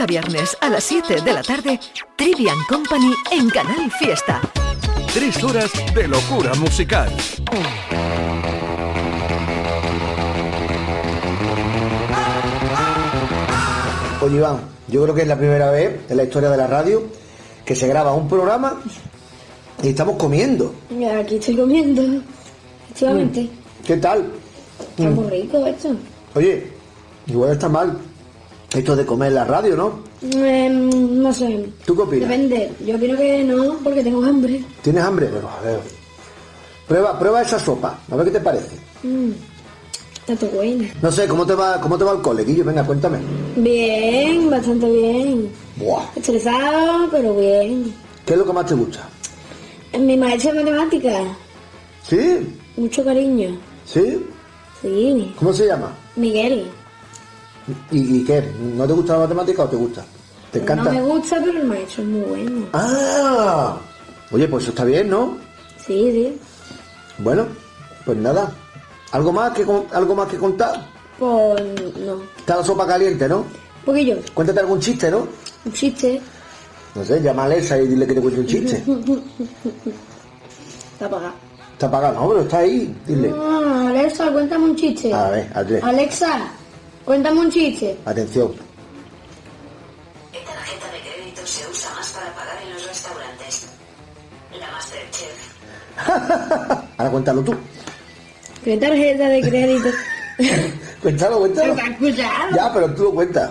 Lunes 0.00 0.02
a 0.02 0.06
viernes 0.06 0.56
a 0.60 0.68
las 0.68 0.84
7 0.84 1.20
de 1.22 1.32
la 1.32 1.42
tarde, 1.42 1.78
Trivian 2.16 2.58
Company 2.68 3.12
en 3.32 3.48
Canal 3.50 3.90
Fiesta. 3.98 4.40
Tres 5.12 5.42
horas 5.42 5.70
de 5.94 6.08
locura 6.08 6.54
musical. 6.54 7.10
Oye, 14.22 14.36
Iván, 14.36 14.60
yo 14.88 15.02
creo 15.02 15.14
que 15.14 15.22
es 15.22 15.28
la 15.28 15.36
primera 15.36 15.70
vez 15.70 16.00
en 16.08 16.16
la 16.16 16.24
historia 16.24 16.50
de 16.50 16.56
la 16.56 16.66
radio 16.66 17.02
que 17.64 17.74
se 17.74 17.88
graba 17.88 18.12
un 18.12 18.28
programa 18.28 18.80
y 19.82 19.88
estamos 19.88 20.16
comiendo. 20.16 20.74
Mira, 20.90 21.18
aquí 21.18 21.36
estoy 21.36 21.56
comiendo. 21.56 22.02
Efectivamente. 22.84 23.48
¿Qué 23.86 23.96
tal? 23.96 24.30
Está 24.96 25.10
muy 25.10 25.30
rico 25.30 25.66
esto. 25.66 25.96
Oye, 26.34 26.72
igual 27.26 27.52
está 27.52 27.68
mal 27.68 28.09
esto 28.74 28.94
de 28.96 29.04
comer 29.06 29.28
en 29.28 29.34
la 29.34 29.44
radio, 29.44 29.76
¿no? 29.76 30.00
Em, 30.22 31.22
no 31.22 31.32
sé. 31.32 31.68
¿Tú 31.84 31.96
qué 31.96 32.02
opinas? 32.02 32.28
Depende. 32.28 32.72
Yo 32.86 32.96
opino 32.96 33.16
que 33.16 33.44
no, 33.44 33.74
porque 33.82 34.02
tengo 34.02 34.24
hambre. 34.24 34.64
¿Tienes 34.82 35.02
hambre? 35.04 35.28
Pero 35.32 35.48
a 35.48 35.60
ver. 35.62 35.80
Prueba, 36.86 37.18
prueba 37.18 37.42
esa 37.42 37.58
sopa, 37.58 37.98
a 38.10 38.16
ver 38.16 38.26
qué 38.26 38.32
te 38.32 38.40
parece. 38.40 38.76
Mm, 39.02 39.30
Está 40.26 40.36
todo 40.46 40.50
bueno. 40.56 40.84
No 41.02 41.10
sé, 41.10 41.26
¿cómo 41.26 41.46
te 41.46 41.54
va, 41.54 41.80
cómo 41.80 41.96
te 41.96 42.04
va 42.04 42.12
el 42.12 42.20
cole, 42.20 42.44
Guillo? 42.44 42.64
Venga, 42.64 42.84
cuéntame. 42.84 43.18
Bien, 43.56 44.50
bastante 44.50 44.90
bien. 44.90 45.50
Buah. 45.76 46.04
Estresado, 46.16 47.08
pero 47.10 47.34
bien. 47.36 47.92
¿Qué 48.26 48.32
es 48.34 48.38
lo 48.38 48.44
que 48.44 48.52
más 48.52 48.66
te 48.66 48.74
gusta? 48.74 49.08
Mi 49.98 50.16
maestra 50.16 50.52
de 50.52 50.62
matemáticas. 50.64 51.22
¿Sí? 52.02 52.56
Mucho 52.76 53.04
cariño. 53.04 53.56
¿Sí? 53.84 54.24
Sí. 54.82 55.34
¿Cómo 55.38 55.52
se 55.52 55.66
llama? 55.66 55.92
Miguel. 56.16 56.66
¿Y, 57.90 58.18
y 58.18 58.24
qué? 58.24 58.42
¿No 58.76 58.86
te 58.86 58.92
gusta 58.92 59.14
la 59.14 59.20
matemática 59.20 59.64
o 59.64 59.68
te 59.68 59.76
gusta? 59.76 60.04
¿Te 60.52 60.58
encanta? 60.60 60.84
No 60.84 60.90
me 60.92 61.02
gusta, 61.02 61.36
pero 61.44 61.58
el 61.58 61.64
maestro 61.64 62.02
es 62.02 62.08
muy 62.08 62.20
bueno. 62.22 62.66
¡Ah! 62.72 63.76
Oye, 64.32 64.48
pues 64.48 64.64
eso 64.64 64.70
está 64.70 64.84
bien, 64.84 65.08
¿no? 65.08 65.36
Sí, 65.86 66.10
sí. 66.12 66.38
Bueno, 67.18 67.46
pues 68.04 68.18
nada. 68.18 68.52
¿Algo 69.12 69.32
más 69.32 69.52
que, 69.52 69.66
algo 69.92 70.14
más 70.14 70.28
que 70.28 70.38
contar? 70.38 70.86
Pues 71.18 71.62
no. 71.98 72.22
Está 72.38 72.56
la 72.56 72.64
sopa 72.64 72.86
caliente, 72.86 73.28
¿no? 73.28 73.38
Un 73.38 73.84
poquillo. 73.84 74.16
Cuéntate 74.34 74.60
algún 74.60 74.80
chiste, 74.80 75.10
¿no? 75.10 75.26
Un 75.64 75.72
chiste. 75.72 76.20
No 76.94 77.04
sé, 77.04 77.20
llama 77.20 77.42
a 77.42 77.44
Alexa 77.46 77.78
y 77.78 77.86
dile 77.86 78.06
que 78.06 78.14
te 78.14 78.20
cuente 78.20 78.40
un 78.40 78.46
chiste. 78.46 78.82
Está 80.92 81.06
apagado. 81.06 81.32
Está 81.72 81.86
apagado, 81.86 82.14
no, 82.20 82.28
pero 82.28 82.40
está 82.42 82.58
ahí. 82.58 82.94
Dile. 83.06 83.32
Ah, 83.34 83.86
Alexa, 83.88 84.30
cuéntame 84.30 84.64
un 84.66 84.76
chiste. 84.76 85.14
A 85.14 85.30
ver. 85.30 85.50
Alexa, 85.82 86.50
cuéntame 87.10 87.40
un 87.40 87.50
chiste. 87.50 87.96
Atención. 88.04 88.52
¿Qué 90.30 90.38
tarjeta 90.46 90.86
de 90.92 91.00
crédito 91.00 91.44
se 91.44 91.68
usa 91.68 91.90
más 91.96 92.08
para 92.12 92.32
pagar 92.36 92.56
en 92.64 92.72
los 92.72 92.86
restaurantes? 92.86 93.66
La 94.60 94.70
Masterchef. 94.70 95.38
Ahora 96.98 97.10
cuéntalo 97.10 97.42
tú. 97.42 97.52
¿Qué 98.62 98.76
tarjeta 98.76 99.28
de 99.28 99.40
crédito? 99.40 99.88
Cuéntalo, 101.02 101.38
cuéntalo. 101.40 101.74
Ya, 102.54 102.70
pero 102.72 102.94
tú 102.94 103.02
lo 103.04 103.10
cuentas. 103.14 103.50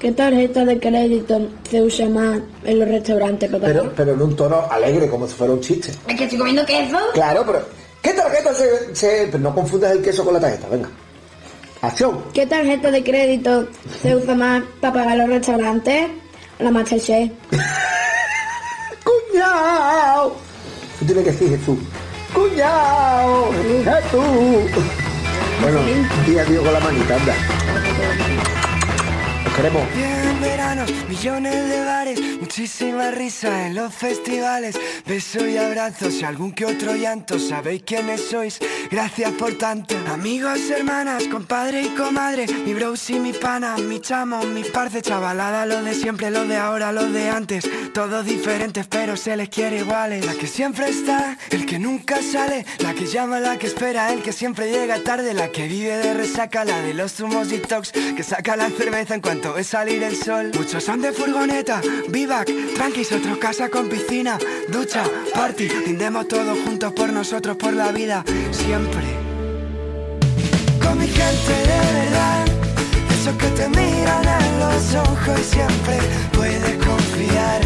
¿Qué 0.00 0.12
tarjeta 0.12 0.64
de 0.64 0.80
crédito 0.80 1.50
se 1.68 1.82
usa 1.82 2.08
más 2.08 2.40
en 2.64 2.78
los 2.78 2.88
restaurantes 2.88 3.50
para 3.50 3.66
Pero, 3.66 3.92
pero 3.94 4.12
en 4.14 4.22
un 4.22 4.34
tono 4.36 4.66
alegre, 4.70 5.10
como 5.10 5.26
si 5.28 5.34
fuera 5.34 5.52
un 5.52 5.60
chiste. 5.60 5.90
Es 6.08 6.16
que 6.16 6.24
estoy 6.24 6.38
comiendo 6.38 6.64
queso. 6.64 6.96
Claro, 7.12 7.42
pero. 7.44 7.60
¿Qué 8.00 8.14
tarjeta 8.14 8.54
se.? 8.54 8.94
se- 8.96 9.26
pero 9.26 9.38
no 9.40 9.54
confundas 9.54 9.92
el 9.92 10.00
queso 10.00 10.24
con 10.24 10.32
la 10.32 10.40
tarjeta, 10.40 10.66
venga. 10.68 10.88
Acción. 11.82 12.22
¿Qué 12.34 12.46
tarjeta 12.46 12.90
de 12.90 13.02
crédito 13.02 13.66
se 14.02 14.14
usa 14.14 14.34
más 14.34 14.62
para 14.80 14.92
pagar 14.92 15.16
los 15.16 15.28
restaurantes? 15.28 16.08
La 16.58 16.70
Masterchef. 16.70 17.30
¡Cuñao! 19.04 20.36
Tú 20.98 21.06
tienes 21.06 21.24
que 21.24 21.30
decir 21.32 21.48
Jesús. 21.58 21.78
¡Cuñao! 22.34 23.50
¡Jesús! 23.52 24.82
Bueno, 25.62 25.80
y 26.26 26.38
adiós 26.38 26.64
con 26.64 26.72
la 26.72 26.80
manita, 26.80 27.16
anda. 27.16 27.34
Os 29.50 29.56
queremos. 29.56 29.82
Bien 29.94 30.40
veranos, 30.40 30.90
millones 31.08 31.68
de 31.68 31.84
bares, 31.84 32.20
muchísima 32.40 33.10
risa 33.10 33.66
en 33.66 33.74
los 33.74 33.92
festivales, 33.92 34.78
besos 35.06 35.48
y 35.48 35.56
abrazos 35.56 36.14
y 36.14 36.24
algún 36.24 36.52
que 36.52 36.64
otro 36.64 36.94
llanto. 36.94 37.38
Sabéis 37.38 37.82
quiénes 37.82 38.28
sois, 38.30 38.60
gracias 38.90 39.32
por 39.32 39.54
tanto. 39.58 39.96
Amigos, 40.12 40.58
hermanas, 40.70 41.24
compadre 41.24 41.82
y 41.82 41.88
comadre, 41.88 42.46
mi 42.64 42.74
bros 42.74 43.10
y 43.10 43.18
mi 43.18 43.32
pana, 43.32 43.76
mi 43.76 44.00
chamo, 44.00 44.42
mi 44.44 44.62
parce, 44.62 45.02
chavalada, 45.02 45.66
lo 45.66 45.82
de 45.82 45.94
siempre, 45.94 46.30
lo 46.30 46.46
de 46.46 46.56
ahora, 46.56 46.92
lo 46.92 47.06
de 47.06 47.28
antes. 47.28 47.68
Todos 47.92 48.24
diferentes, 48.24 48.86
pero 48.86 49.16
se 49.16 49.36
les 49.36 49.48
quiere 49.48 49.78
iguales. 49.78 50.24
La 50.26 50.34
que 50.34 50.46
siempre 50.46 50.88
está, 50.88 51.36
el 51.50 51.66
que 51.66 51.78
nunca 51.78 52.22
sale, 52.22 52.64
la 52.78 52.94
que 52.94 53.06
llama, 53.06 53.40
la 53.40 53.58
que 53.58 53.66
espera, 53.66 54.12
el 54.12 54.22
que 54.22 54.32
siempre 54.32 54.70
llega 54.70 55.02
tarde, 55.02 55.34
la 55.34 55.48
que 55.48 55.66
vive 55.66 55.96
de 55.96 56.14
resaca, 56.14 56.64
la 56.64 56.80
de 56.80 56.94
los 56.94 57.14
zumos 57.14 57.50
detox, 57.50 57.90
que 57.90 58.22
saca 58.22 58.56
la 58.56 58.70
cerveza 58.70 59.14
en 59.14 59.20
cuanto 59.20 59.39
ve 59.48 59.64
salir 59.64 60.02
el 60.02 60.16
sol. 60.16 60.50
Muchos 60.54 60.84
son 60.84 61.00
de 61.00 61.12
furgoneta, 61.12 61.80
vivac, 62.08 62.50
tranquis, 62.74 63.10
otros 63.12 63.38
casa 63.38 63.68
con 63.68 63.88
piscina, 63.88 64.38
ducha, 64.68 65.02
party, 65.34 65.68
brindemos 65.68 66.28
todos 66.28 66.58
juntos 66.64 66.92
por 66.92 67.12
nosotros, 67.12 67.56
por 67.56 67.72
la 67.72 67.90
vida, 67.90 68.24
siempre. 68.50 69.02
Con 70.82 70.98
mi 70.98 71.06
gente 71.06 71.52
de 71.70 71.80
verdad, 72.00 72.44
esos 73.14 73.34
que 73.36 73.46
te 73.48 73.68
miran 73.68 74.26
a 74.26 74.40
los 74.62 74.94
ojos 74.94 75.40
y 75.40 75.54
siempre 75.54 75.98
puedes 76.32 76.76
confiar, 76.84 77.60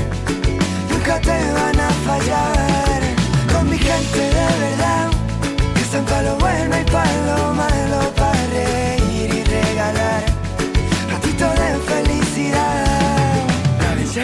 nunca 0.90 1.20
te 1.20 1.52
van 1.52 1.80
a 1.80 1.90
fallar. 2.08 3.00
Con 3.52 3.70
mi 3.70 3.78
gente 3.78 4.18
de 4.18 4.48
verdad, 4.64 5.10
que 5.74 5.80
están 5.82 6.04
para 6.04 6.22
lo 6.22 6.36
bueno 6.38 6.76
y 6.80 6.90
para 6.90 7.26
lo 7.26 7.54
malo, 7.54 8.23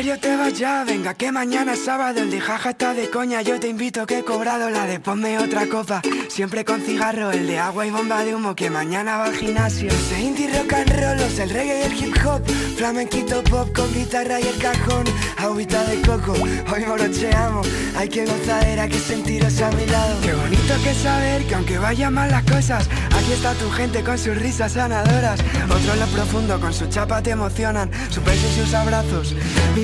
serio 0.01 0.19
te 0.19 0.35
vas 0.35 0.59
ya? 0.59 0.83
Venga, 0.83 1.13
que 1.13 1.31
mañana 1.31 1.75
es 1.75 1.85
sábado, 1.85 2.23
el 2.23 2.31
de 2.31 2.41
jaja 2.41 2.71
está 2.71 2.95
de 2.95 3.11
coña. 3.11 3.43
Yo 3.43 3.61
te 3.61 3.69
invito 3.69 4.07
que 4.07 4.21
he 4.21 4.25
cobrado 4.25 4.71
la 4.71 4.87
de 4.87 4.99
ponme 4.99 5.39
otra 5.39 5.67
copa. 5.67 6.01
Siempre 6.29 6.65
con 6.65 6.81
cigarro, 6.81 7.31
el 7.31 7.47
de 7.47 7.59
agua 7.59 7.87
y 7.87 7.91
bomba 7.91 8.25
de 8.25 8.35
humo, 8.35 8.55
que 8.55 8.71
mañana 8.71 9.19
va 9.19 9.27
al 9.27 9.37
gimnasio. 9.37 9.91
Ese 9.91 10.19
indie 10.19 10.49
rock 10.57 10.73
and 10.73 10.91
roll, 10.99 11.19
los 11.19 11.39
el 11.39 11.51
reggae 11.51 11.81
y 11.81 11.83
el 11.83 11.93
hip 11.93 12.17
hop. 12.25 12.43
Flamenquito 12.79 13.45
pop 13.45 13.69
con 13.77 13.93
guitarra 13.93 14.41
y 14.41 14.45
el 14.45 14.57
cajón. 14.57 15.05
Agüita 15.37 15.85
de 15.85 16.01
coco, 16.01 16.33
hoy 16.33 16.85
morocheamos. 16.87 17.69
Hay 17.95 18.09
que 18.09 18.25
gozadera, 18.25 18.89
que 18.89 18.99
sentiros 18.99 19.61
a 19.61 19.71
mi 19.73 19.85
lado. 19.85 20.19
Qué 20.23 20.33
bonito 20.33 20.75
que 20.83 20.95
saber 20.95 21.45
que 21.45 21.55
aunque 21.57 21.79
vayan 21.79 22.15
mal 22.15 22.31
las 22.31 22.45
cosas, 22.45 22.89
aquí 23.15 23.33
está 23.33 23.53
tu 23.53 23.69
gente 23.71 24.03
con 24.03 24.17
sus 24.17 24.35
risas 24.35 24.73
sanadoras. 24.73 25.41
Otros 25.65 25.93
en 25.93 26.01
lo 26.01 26.07
profundo 26.07 26.59
con 26.59 26.73
su 26.73 26.87
chapa 26.89 27.23
te 27.23 27.33
emocionan. 27.33 27.91
Sus 28.09 28.25
besos 28.25 28.51
y 28.57 28.61
sus 28.61 28.73
abrazos, 28.73 29.35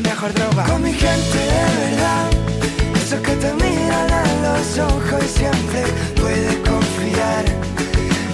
mejor 0.09 0.33
droga. 0.35 0.65
Con 0.65 0.83
mi 0.83 0.93
gente 0.93 1.39
de 1.55 1.65
verdad, 1.85 2.27
esos 2.95 3.21
que 3.21 3.35
te 3.43 3.53
miran 3.55 4.11
a 4.23 4.25
los 4.47 4.79
ojos 4.79 5.21
y 5.25 5.39
siempre 5.39 5.81
puedes 6.21 6.57
confiar. 6.71 7.45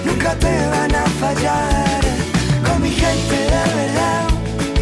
Nunca 0.04 0.34
te 0.44 0.54
van 0.74 0.94
a 0.94 1.04
fallar. 1.22 2.02
Con 2.66 2.82
mi 2.82 2.90
gente 2.90 3.36
de 3.54 3.64
verdad, 3.80 4.24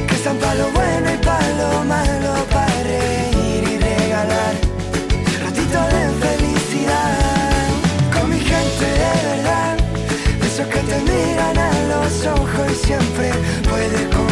que 0.07 0.15
están 0.15 0.37
para 0.39 0.55
lo 0.55 0.69
bueno 0.79 1.07
y 1.17 1.19
para 1.29 1.49
lo 1.61 1.85
malo, 1.85 2.33
para 2.55 2.83
reír 2.83 3.63
y 3.73 3.79
regalar 3.79 4.55
ratito 5.47 5.81
de 5.95 6.03
felicidad. 6.25 7.69
Con 8.15 8.31
mi 8.31 8.41
gente 8.41 8.87
de 9.03 9.15
verdad, 9.31 9.77
esos 10.47 10.67
que 10.67 10.81
te 10.91 10.99
miran 11.11 11.57
a 11.59 11.73
los 11.93 12.13
ojos 12.39 12.67
y 12.73 12.87
siempre 12.87 13.31
puedes 13.69 14.05
confiar. 14.15 14.30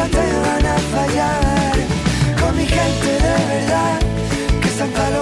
Nunca 0.00 0.18
te 0.18 0.38
van 0.38 0.66
a 0.66 0.78
fallar. 0.78 1.74
Con 2.40 2.56
mi 2.56 2.66
gente 2.66 3.06
de 3.06 3.44
verdad, 3.52 3.98
que 4.62 4.68
están 4.68 4.88
para 4.92 5.19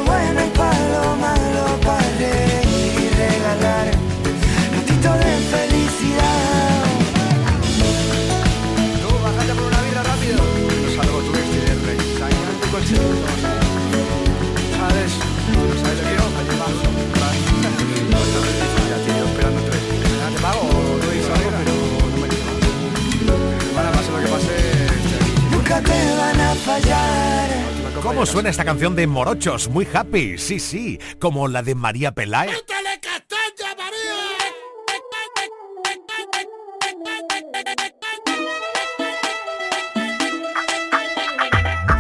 suena 28.39 28.51
esta 28.51 28.65
canción 28.65 28.95
de 28.95 29.09
Morochos? 29.09 29.69
Muy 29.69 29.85
happy, 29.93 30.39
sí, 30.39 30.61
sí, 30.61 31.01
como 31.19 31.49
la 31.49 31.65
de 31.65 31.75
María 31.75 32.13
Peláez. 32.13 32.53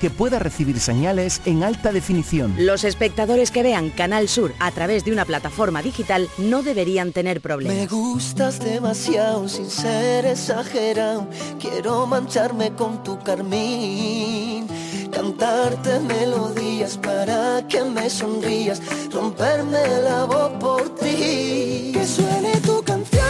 que 0.00 0.10
pueda 0.10 0.38
recibir 0.38 0.78
señales 0.80 1.40
en 1.44 1.62
alta 1.62 1.92
definición. 1.92 2.54
Los 2.58 2.84
espectadores 2.84 3.50
que 3.50 3.62
vean 3.62 3.90
Canal 3.90 4.28
Sur 4.28 4.52
a 4.58 4.70
través 4.70 5.04
de 5.04 5.12
una 5.12 5.24
plataforma 5.24 5.82
digital 5.82 6.28
no 6.38 6.62
deberían 6.62 7.12
tener 7.12 7.36
Me 7.36 7.40
problemas. 7.40 7.88
gustas 7.90 8.60
demasiado 8.60 9.48
sin 9.48 9.68
ser 9.70 10.26
exagerado. 10.26 11.26
Quiero 11.58 12.06
mancharme 12.06 12.72
con 12.72 13.02
tu 13.02 13.18
carmín. 13.20 14.66
Cantarte 15.10 16.00
melodías 16.00 16.96
para 16.96 17.66
que 17.68 17.82
me 17.84 18.08
sonrías. 18.08 18.80
Romperme 19.12 19.80
la 20.04 20.24
voz 20.24 20.52
por 20.60 20.94
ti. 20.96 21.90
Que 21.92 22.06
suene 22.06 22.60
tu 22.60 22.82
canción 22.82 23.20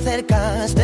acercaste. 0.00 0.82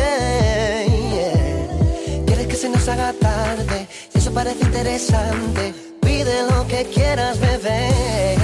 yeah. 1.11 2.23
Quieres 2.25 2.47
que 2.47 2.55
se 2.55 2.69
nos 2.69 2.87
haga 2.87 3.13
tarde, 3.13 3.87
y 4.13 4.17
eso 4.17 4.31
parece 4.33 4.63
interesante. 4.65 5.73
Pide 6.01 6.43
lo 6.49 6.67
que 6.67 6.85
quieras, 6.85 7.39
bebé. 7.39 8.36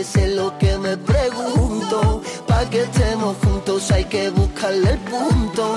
Es 0.00 0.34
lo 0.34 0.56
que 0.58 0.78
me 0.78 0.96
pregunto. 0.96 2.22
Pa' 2.46 2.64
que 2.70 2.82
estemos 2.82 3.36
juntos 3.44 3.90
hay 3.90 4.04
que 4.04 4.30
buscarle 4.30 4.92
el 4.92 4.98
punto. 5.00 5.76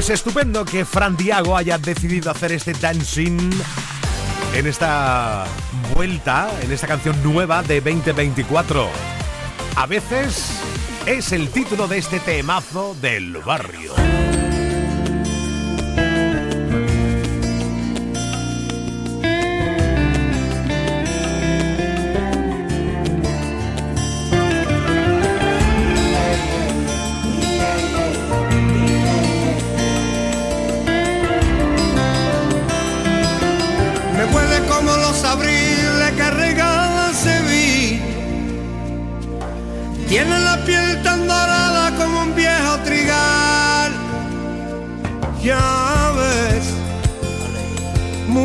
Pues 0.00 0.08
estupendo 0.08 0.64
que 0.64 0.86
Fran 0.86 1.14
Diago 1.14 1.54
haya 1.54 1.76
decidido 1.76 2.30
hacer 2.30 2.52
este 2.52 2.72
dancing 2.72 3.50
en 4.54 4.66
esta 4.66 5.44
vuelta, 5.94 6.50
en 6.62 6.72
esta 6.72 6.86
canción 6.86 7.22
nueva 7.22 7.62
de 7.62 7.82
2024. 7.82 8.88
A 9.76 9.84
veces 9.84 10.58
es 11.04 11.32
el 11.32 11.50
título 11.50 11.86
de 11.86 11.98
este 11.98 12.18
temazo 12.18 12.96
del 13.02 13.36
barrio. 13.44 13.92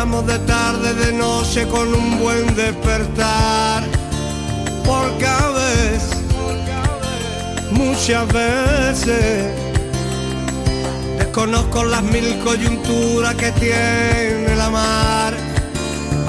Amamos 0.00 0.26
de 0.28 0.38
tarde, 0.40 0.94
de 0.94 1.12
noche 1.12 1.66
con 1.66 1.92
un 1.92 2.20
buen 2.20 2.54
despertar. 2.54 3.82
Porque 4.86 5.26
a 5.26 5.48
veces 5.48 6.22
muchas 7.72 8.28
veces 8.32 9.46
desconozco 11.18 11.84
las 11.84 12.02
mil 12.02 12.38
coyunturas 12.44 13.34
que 13.34 13.50
tiene 13.52 14.54
la 14.56 14.70
mar. 14.70 15.34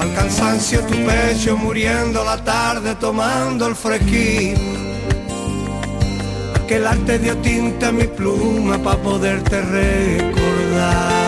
Al 0.00 0.14
cansancio 0.14 0.80
tu 0.80 0.94
pecho 1.06 1.56
muriendo 1.56 2.24
la 2.24 2.42
tarde 2.42 2.96
tomando 2.96 3.66
el 3.68 3.76
fresquín. 3.76 4.56
Que 6.66 6.76
el 6.76 6.86
arte 6.86 7.18
dio 7.20 7.36
tinta 7.38 7.88
a 7.88 7.92
mi 7.92 8.04
pluma 8.04 8.78
para 8.78 9.00
poderte 9.00 9.60
recordar. 9.62 11.19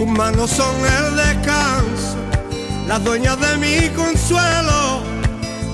Tus 0.00 0.08
manos 0.08 0.50
son 0.50 0.74
el 0.76 1.14
descanso, 1.14 2.16
las 2.88 3.04
dueñas 3.04 3.38
de 3.38 3.56
mi 3.58 3.88
consuelo 3.90 5.02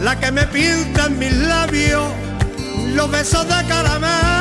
la 0.01 0.19
que 0.19 0.33
me 0.33 0.43
pinta 0.49 1.07
en 1.07 1.17
mis 1.17 1.33
labios 1.33 2.11
los 2.89 3.09
besos 3.09 3.47
de 3.47 3.69
caramelo. 3.69 4.36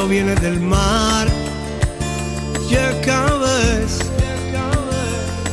Cuando 0.00 0.08
viene 0.08 0.34
del 0.36 0.60
mar. 0.60 1.28
Y 2.70 2.74
es 2.74 2.94
que 3.04 3.10
a 3.10 3.34
veces, 3.34 4.10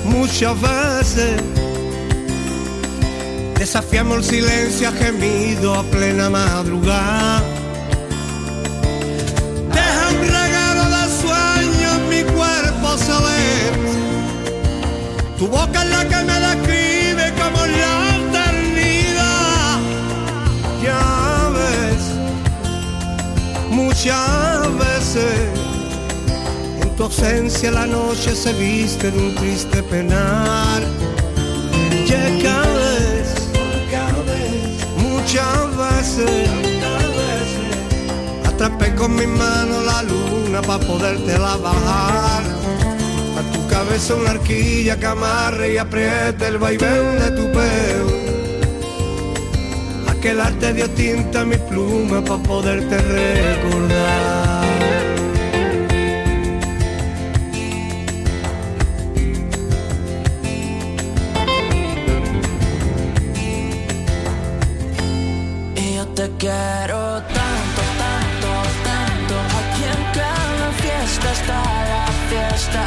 muchas 0.06 0.56
veces, 0.62 1.42
desafiamos 3.60 4.18
el 4.18 4.24
silencio 4.24 4.88
a 4.88 4.92
gemido 4.94 5.76
a 5.76 5.84
plena 5.84 6.30
madrugada. 6.30 7.57
Ausencia 27.18 27.72
la 27.72 27.88
noche 27.88 28.36
se 28.36 28.54
viste 28.54 29.10
de 29.10 29.18
un 29.18 29.34
triste 29.36 29.82
penar. 29.84 30.82
Ya 32.06 32.24
cada 32.44 32.68
vez, 32.76 33.48
muchas 34.98 35.78
veces, 35.78 36.50
atrapé 38.46 38.94
con 38.96 39.16
mi 39.16 39.26
mano 39.26 39.82
la 39.82 40.04
luna 40.04 40.62
para 40.62 40.86
poderte 40.86 41.38
la 41.38 41.58
bajar. 41.58 42.44
A 43.38 43.52
tu 43.52 43.68
cabeza 43.68 44.16
una 44.16 44.32
arquilla 44.32 44.98
que 45.00 45.06
amarre 45.06 45.74
y 45.74 45.78
apriete 45.78 46.48
el 46.48 46.58
vaivén 46.60 47.20
de 47.20 47.32
tu 47.32 47.52
pelo. 47.52 48.28
Aquel 50.08 50.40
arte 50.40 50.74
dio 50.74 50.90
tinta 50.92 51.42
a 51.42 51.46
mi 51.46 51.58
pluma 51.58 52.24
para 52.24 52.44
poderte 52.44 52.98
recordar. 52.98 54.57
Quiero 66.38 67.22
tanto, 67.38 67.82
tanto, 68.02 68.50
tanto. 68.84 69.36
Aquí 69.60 69.84
en 69.96 70.02
cada 70.14 70.68
fiesta 70.84 71.28
está 71.32 71.58
la 71.94 72.06
fiesta. 72.30 72.84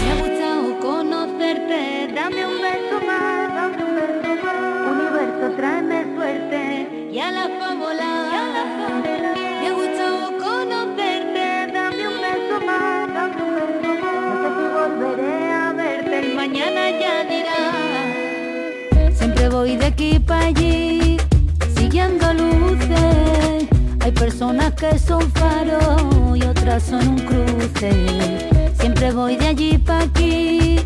Me 0.00 0.06
ha 0.12 0.16
gustado 0.22 0.66
conocerte, 0.80 1.80
dame 2.14 2.46
un 2.46 2.60
beso 2.60 2.96
más, 3.06 3.54
dame 3.54 3.82
un 3.84 3.94
beso 3.94 4.32
más. 4.44 4.90
Universo, 4.92 5.46
tráeme 5.56 5.98
suerte 6.14 7.08
y 7.12 7.18
a 7.20 7.30
la 7.30 7.48
fábula. 7.58 8.10
Me 9.60 9.66
ha 9.68 9.72
gustado 9.72 10.22
conocerte, 10.38 11.44
dame 11.72 12.02
un 12.08 12.18
beso 12.26 12.56
más, 12.66 13.14
dame 13.14 13.42
un 13.42 13.54
beso 13.54 13.90
más. 14.02 14.18
Volveré 14.74 15.52
a 15.52 15.72
verte, 15.72 16.16
mañana 16.34 16.82
ya 16.90 17.24
dirá. 17.24 17.60
Siempre 19.14 19.48
voy 19.48 19.76
de 19.76 19.86
aquí 19.86 20.18
para 20.18 20.46
allí, 20.46 21.03
Hay 24.00 24.12
personas 24.12 24.72
que 24.74 24.98
son 24.98 25.22
faros 25.32 26.36
y 26.36 26.42
otras 26.44 26.82
son 26.82 27.08
un 27.08 27.18
cruce. 27.20 27.92
Siempre 28.78 29.12
voy 29.12 29.36
de 29.36 29.46
allí 29.48 29.78
para 29.78 30.04
aquí, 30.04 30.80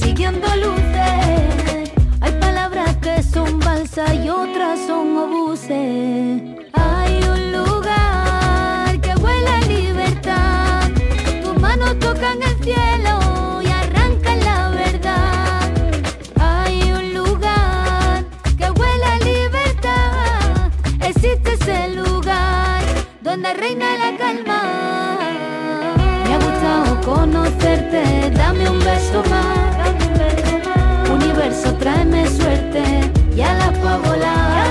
siguiendo 0.00 0.46
luces. 0.56 1.90
Hay 2.20 2.32
palabras 2.40 2.96
que 2.98 3.22
son 3.22 3.58
balsas 3.58 4.14
y 4.14 4.28
otras 4.28 4.78
son 4.86 5.16
obuses. 5.16 6.42
Hay 6.72 7.14
un 7.34 7.52
lugar 7.52 9.00
que 9.00 9.14
huele 9.22 9.48
a 9.48 9.60
libertad. 9.66 10.90
Tus 11.42 11.60
manos 11.60 11.98
tocan 11.98 12.38
el 12.42 12.64
cielo 12.64 13.09
reina 23.54 23.96
la 23.96 24.16
calma. 24.16 25.18
Me 26.24 26.34
ha 26.34 26.38
gustado 26.38 27.00
conocerte, 27.02 28.30
dame 28.30 28.68
un 28.68 28.78
beso 28.78 29.22
más. 29.30 31.10
Universo, 31.10 31.74
tráeme 31.74 32.26
suerte, 32.28 32.82
ya 33.34 33.54
la 33.54 33.72
puedo 33.72 33.98
volar. 34.02 34.69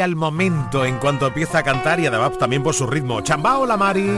Al 0.00 0.16
momento 0.16 0.86
en 0.86 0.96
cuanto 0.96 1.26
empieza 1.26 1.58
a 1.58 1.62
cantar 1.62 2.00
y 2.00 2.06
además 2.06 2.38
también 2.38 2.62
por 2.62 2.72
su 2.74 2.86
ritmo. 2.86 3.20
Chambao 3.20 3.66
la 3.66 3.76
Mari 3.76 4.08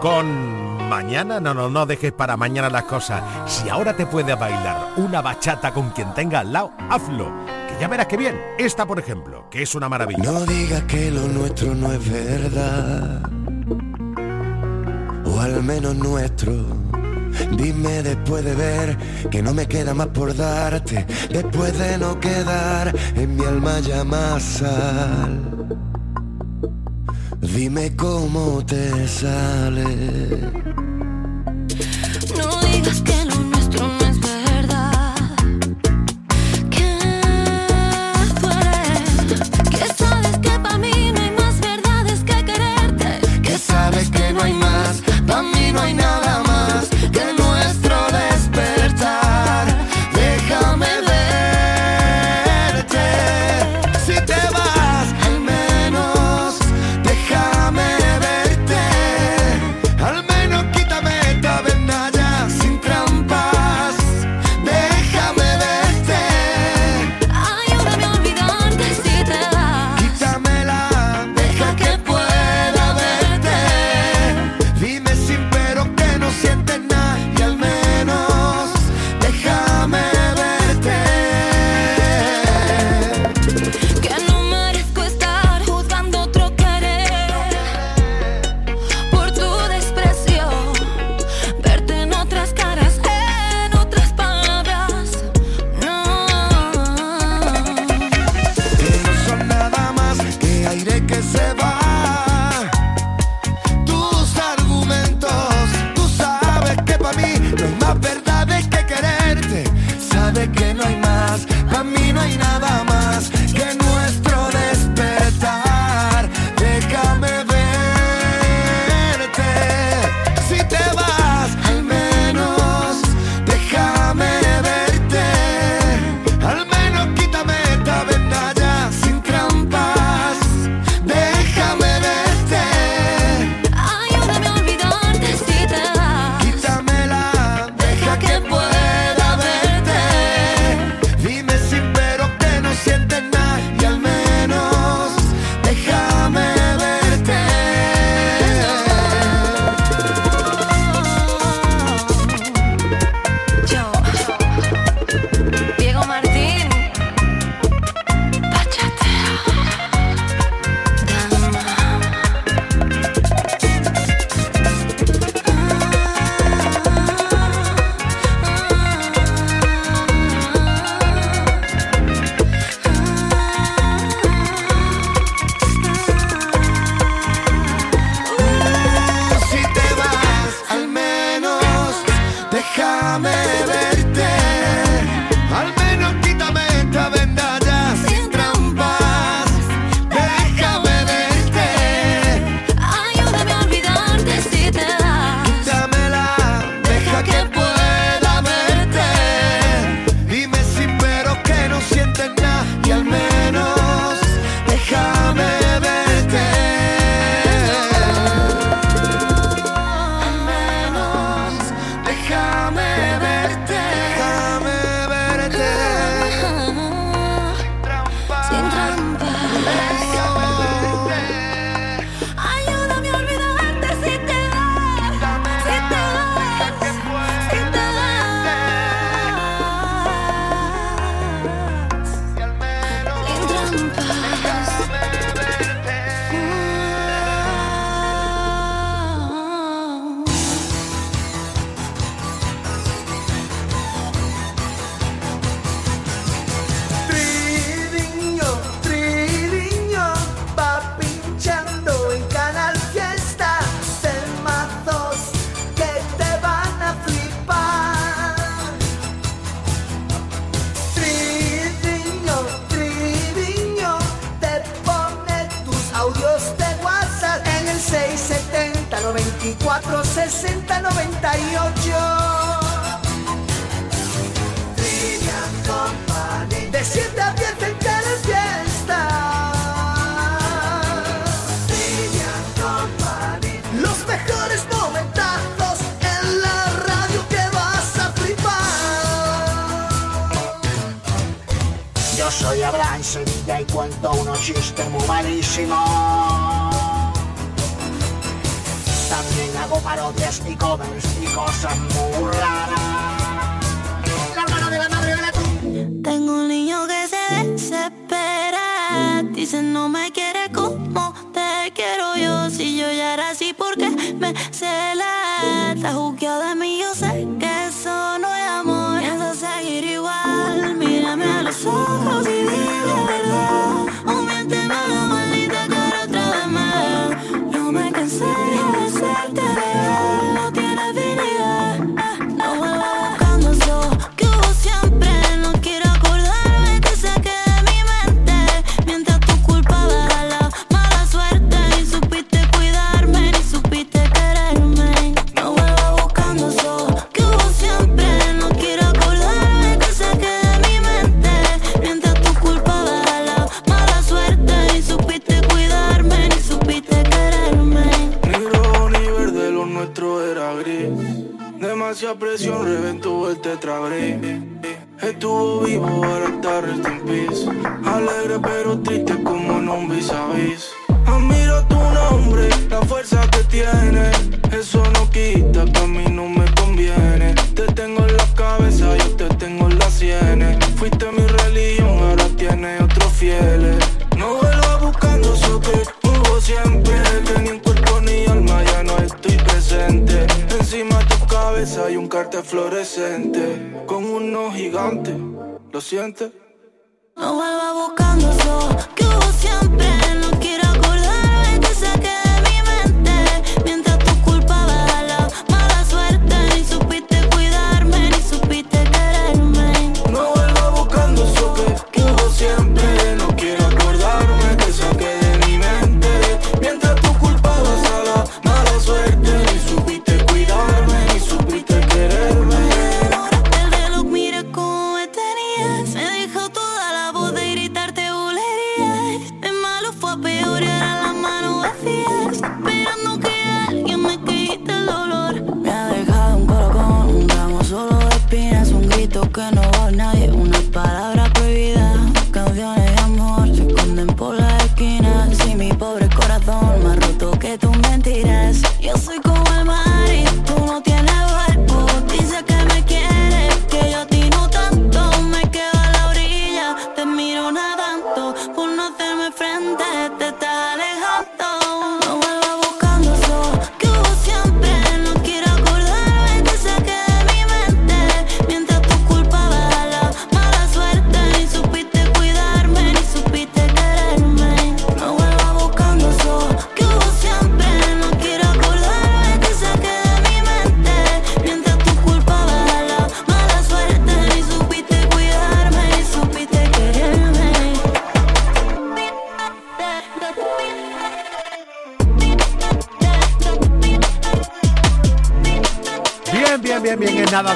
con 0.00 0.88
mañana, 0.88 1.40
no, 1.40 1.52
no, 1.52 1.68
no 1.68 1.84
dejes 1.84 2.12
para 2.12 2.38
mañana 2.38 2.70
las 2.70 2.84
cosas. 2.84 3.22
Si 3.46 3.68
ahora 3.68 3.94
te 3.94 4.06
puedes 4.06 4.38
bailar 4.38 4.94
una 4.96 5.20
bachata 5.20 5.74
con 5.74 5.90
quien 5.90 6.14
tenga 6.14 6.40
al 6.40 6.54
lado, 6.54 6.72
hazlo. 6.88 7.30
Que 7.68 7.78
ya 7.78 7.86
verás 7.86 8.06
que 8.06 8.16
bien. 8.16 8.40
Esta, 8.58 8.86
por 8.86 8.98
ejemplo, 8.98 9.50
que 9.50 9.60
es 9.62 9.74
una 9.74 9.90
maravilla. 9.90 10.22
No 10.24 10.46
digas 10.46 10.84
que 10.84 11.10
lo 11.10 11.28
nuestro 11.28 11.74
no 11.74 11.92
es 11.92 12.10
verdad. 12.10 13.22
O 15.26 15.40
al 15.40 15.62
menos 15.62 15.94
nuestro. 15.96 16.85
Dime 17.56 18.02
después 18.02 18.44
de 18.44 18.54
ver 18.54 18.96
que 19.30 19.42
no 19.42 19.52
me 19.54 19.66
queda 19.66 19.94
más 19.94 20.08
por 20.08 20.34
darte. 20.36 21.06
Después 21.30 21.78
de 21.78 21.98
no 21.98 22.18
quedar 22.20 22.94
en 23.14 23.36
mi 23.36 23.44
alma 23.44 23.80
ya 23.80 24.04
más 24.04 24.42
sal. 24.42 25.56
Dime 27.40 27.94
cómo 27.96 28.64
te 28.64 29.06
sale. 29.08 30.65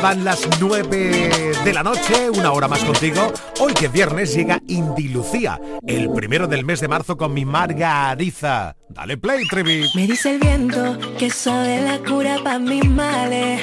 van 0.02 0.24
las 0.24 0.48
9 0.60 1.52
de 1.64 1.72
la 1.72 1.82
noche, 1.82 2.30
una 2.30 2.52
hora 2.52 2.68
más 2.68 2.82
contigo. 2.84 3.32
Hoy 3.60 3.74
que 3.74 3.86
es 3.86 3.92
viernes 3.92 4.34
llega 4.34 4.60
Indilucía, 4.66 5.60
el 5.86 6.10
primero 6.10 6.46
del 6.46 6.64
mes 6.64 6.80
de 6.80 6.88
marzo 6.88 7.16
con 7.16 7.34
mi 7.34 7.44
Margariza. 7.44 8.76
Dale 8.88 9.18
play, 9.18 9.46
Trevi. 9.48 9.90
Me 9.94 10.06
dice 10.06 10.34
el 10.34 10.40
viento 10.40 10.98
que 11.18 11.30
sabe 11.30 11.82
la 11.82 11.98
cura 11.98 12.38
para 12.42 12.58
mis 12.58 12.84
males. 12.88 13.60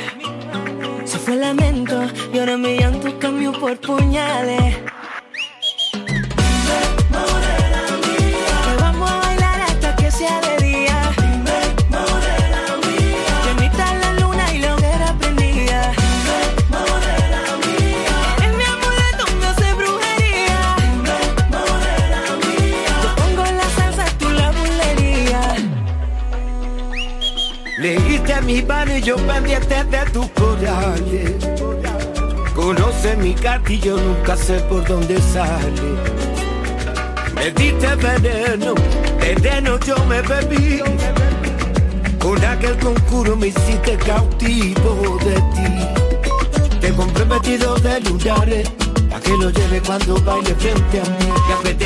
Se 1.06 1.18
fue 1.18 1.36
lamento 1.38 2.04
y 2.34 2.38
llanto 2.38 3.18
cambio 3.20 3.52
por 3.54 3.80
puñales. 3.80 4.87
yo 29.02 29.16
pendiente 29.18 29.84
de 29.84 30.06
tus 30.12 30.28
corales. 30.32 31.34
Conoce 32.56 33.16
mi 33.18 33.34
gatillo, 33.34 33.98
nunca 33.98 34.36
sé 34.36 34.60
por 34.62 34.86
dónde 34.88 35.20
sale. 35.22 36.18
Me 37.36 37.52
diste 37.52 37.96
veneno, 37.96 38.74
veneno 39.20 39.80
yo 39.80 39.96
me 40.06 40.22
bebí. 40.22 40.82
Con 42.20 42.44
aquel 42.44 42.78
concurso 42.80 43.36
me 43.36 43.48
hiciste 43.48 43.96
cautivo 43.98 45.20
de 45.24 45.36
ti. 45.36 46.80
Te 46.82 46.92
compré 46.94 47.24
vestido 47.26 47.76
de 47.76 48.02
lunares, 48.02 48.70
pa' 49.10 49.20
que 49.20 49.32
lo 49.32 49.50
lleve 49.50 49.82
cuando 49.82 50.20
baile 50.22 50.56
frente 50.56 51.00
a 51.00 51.04
mí. 51.04 51.32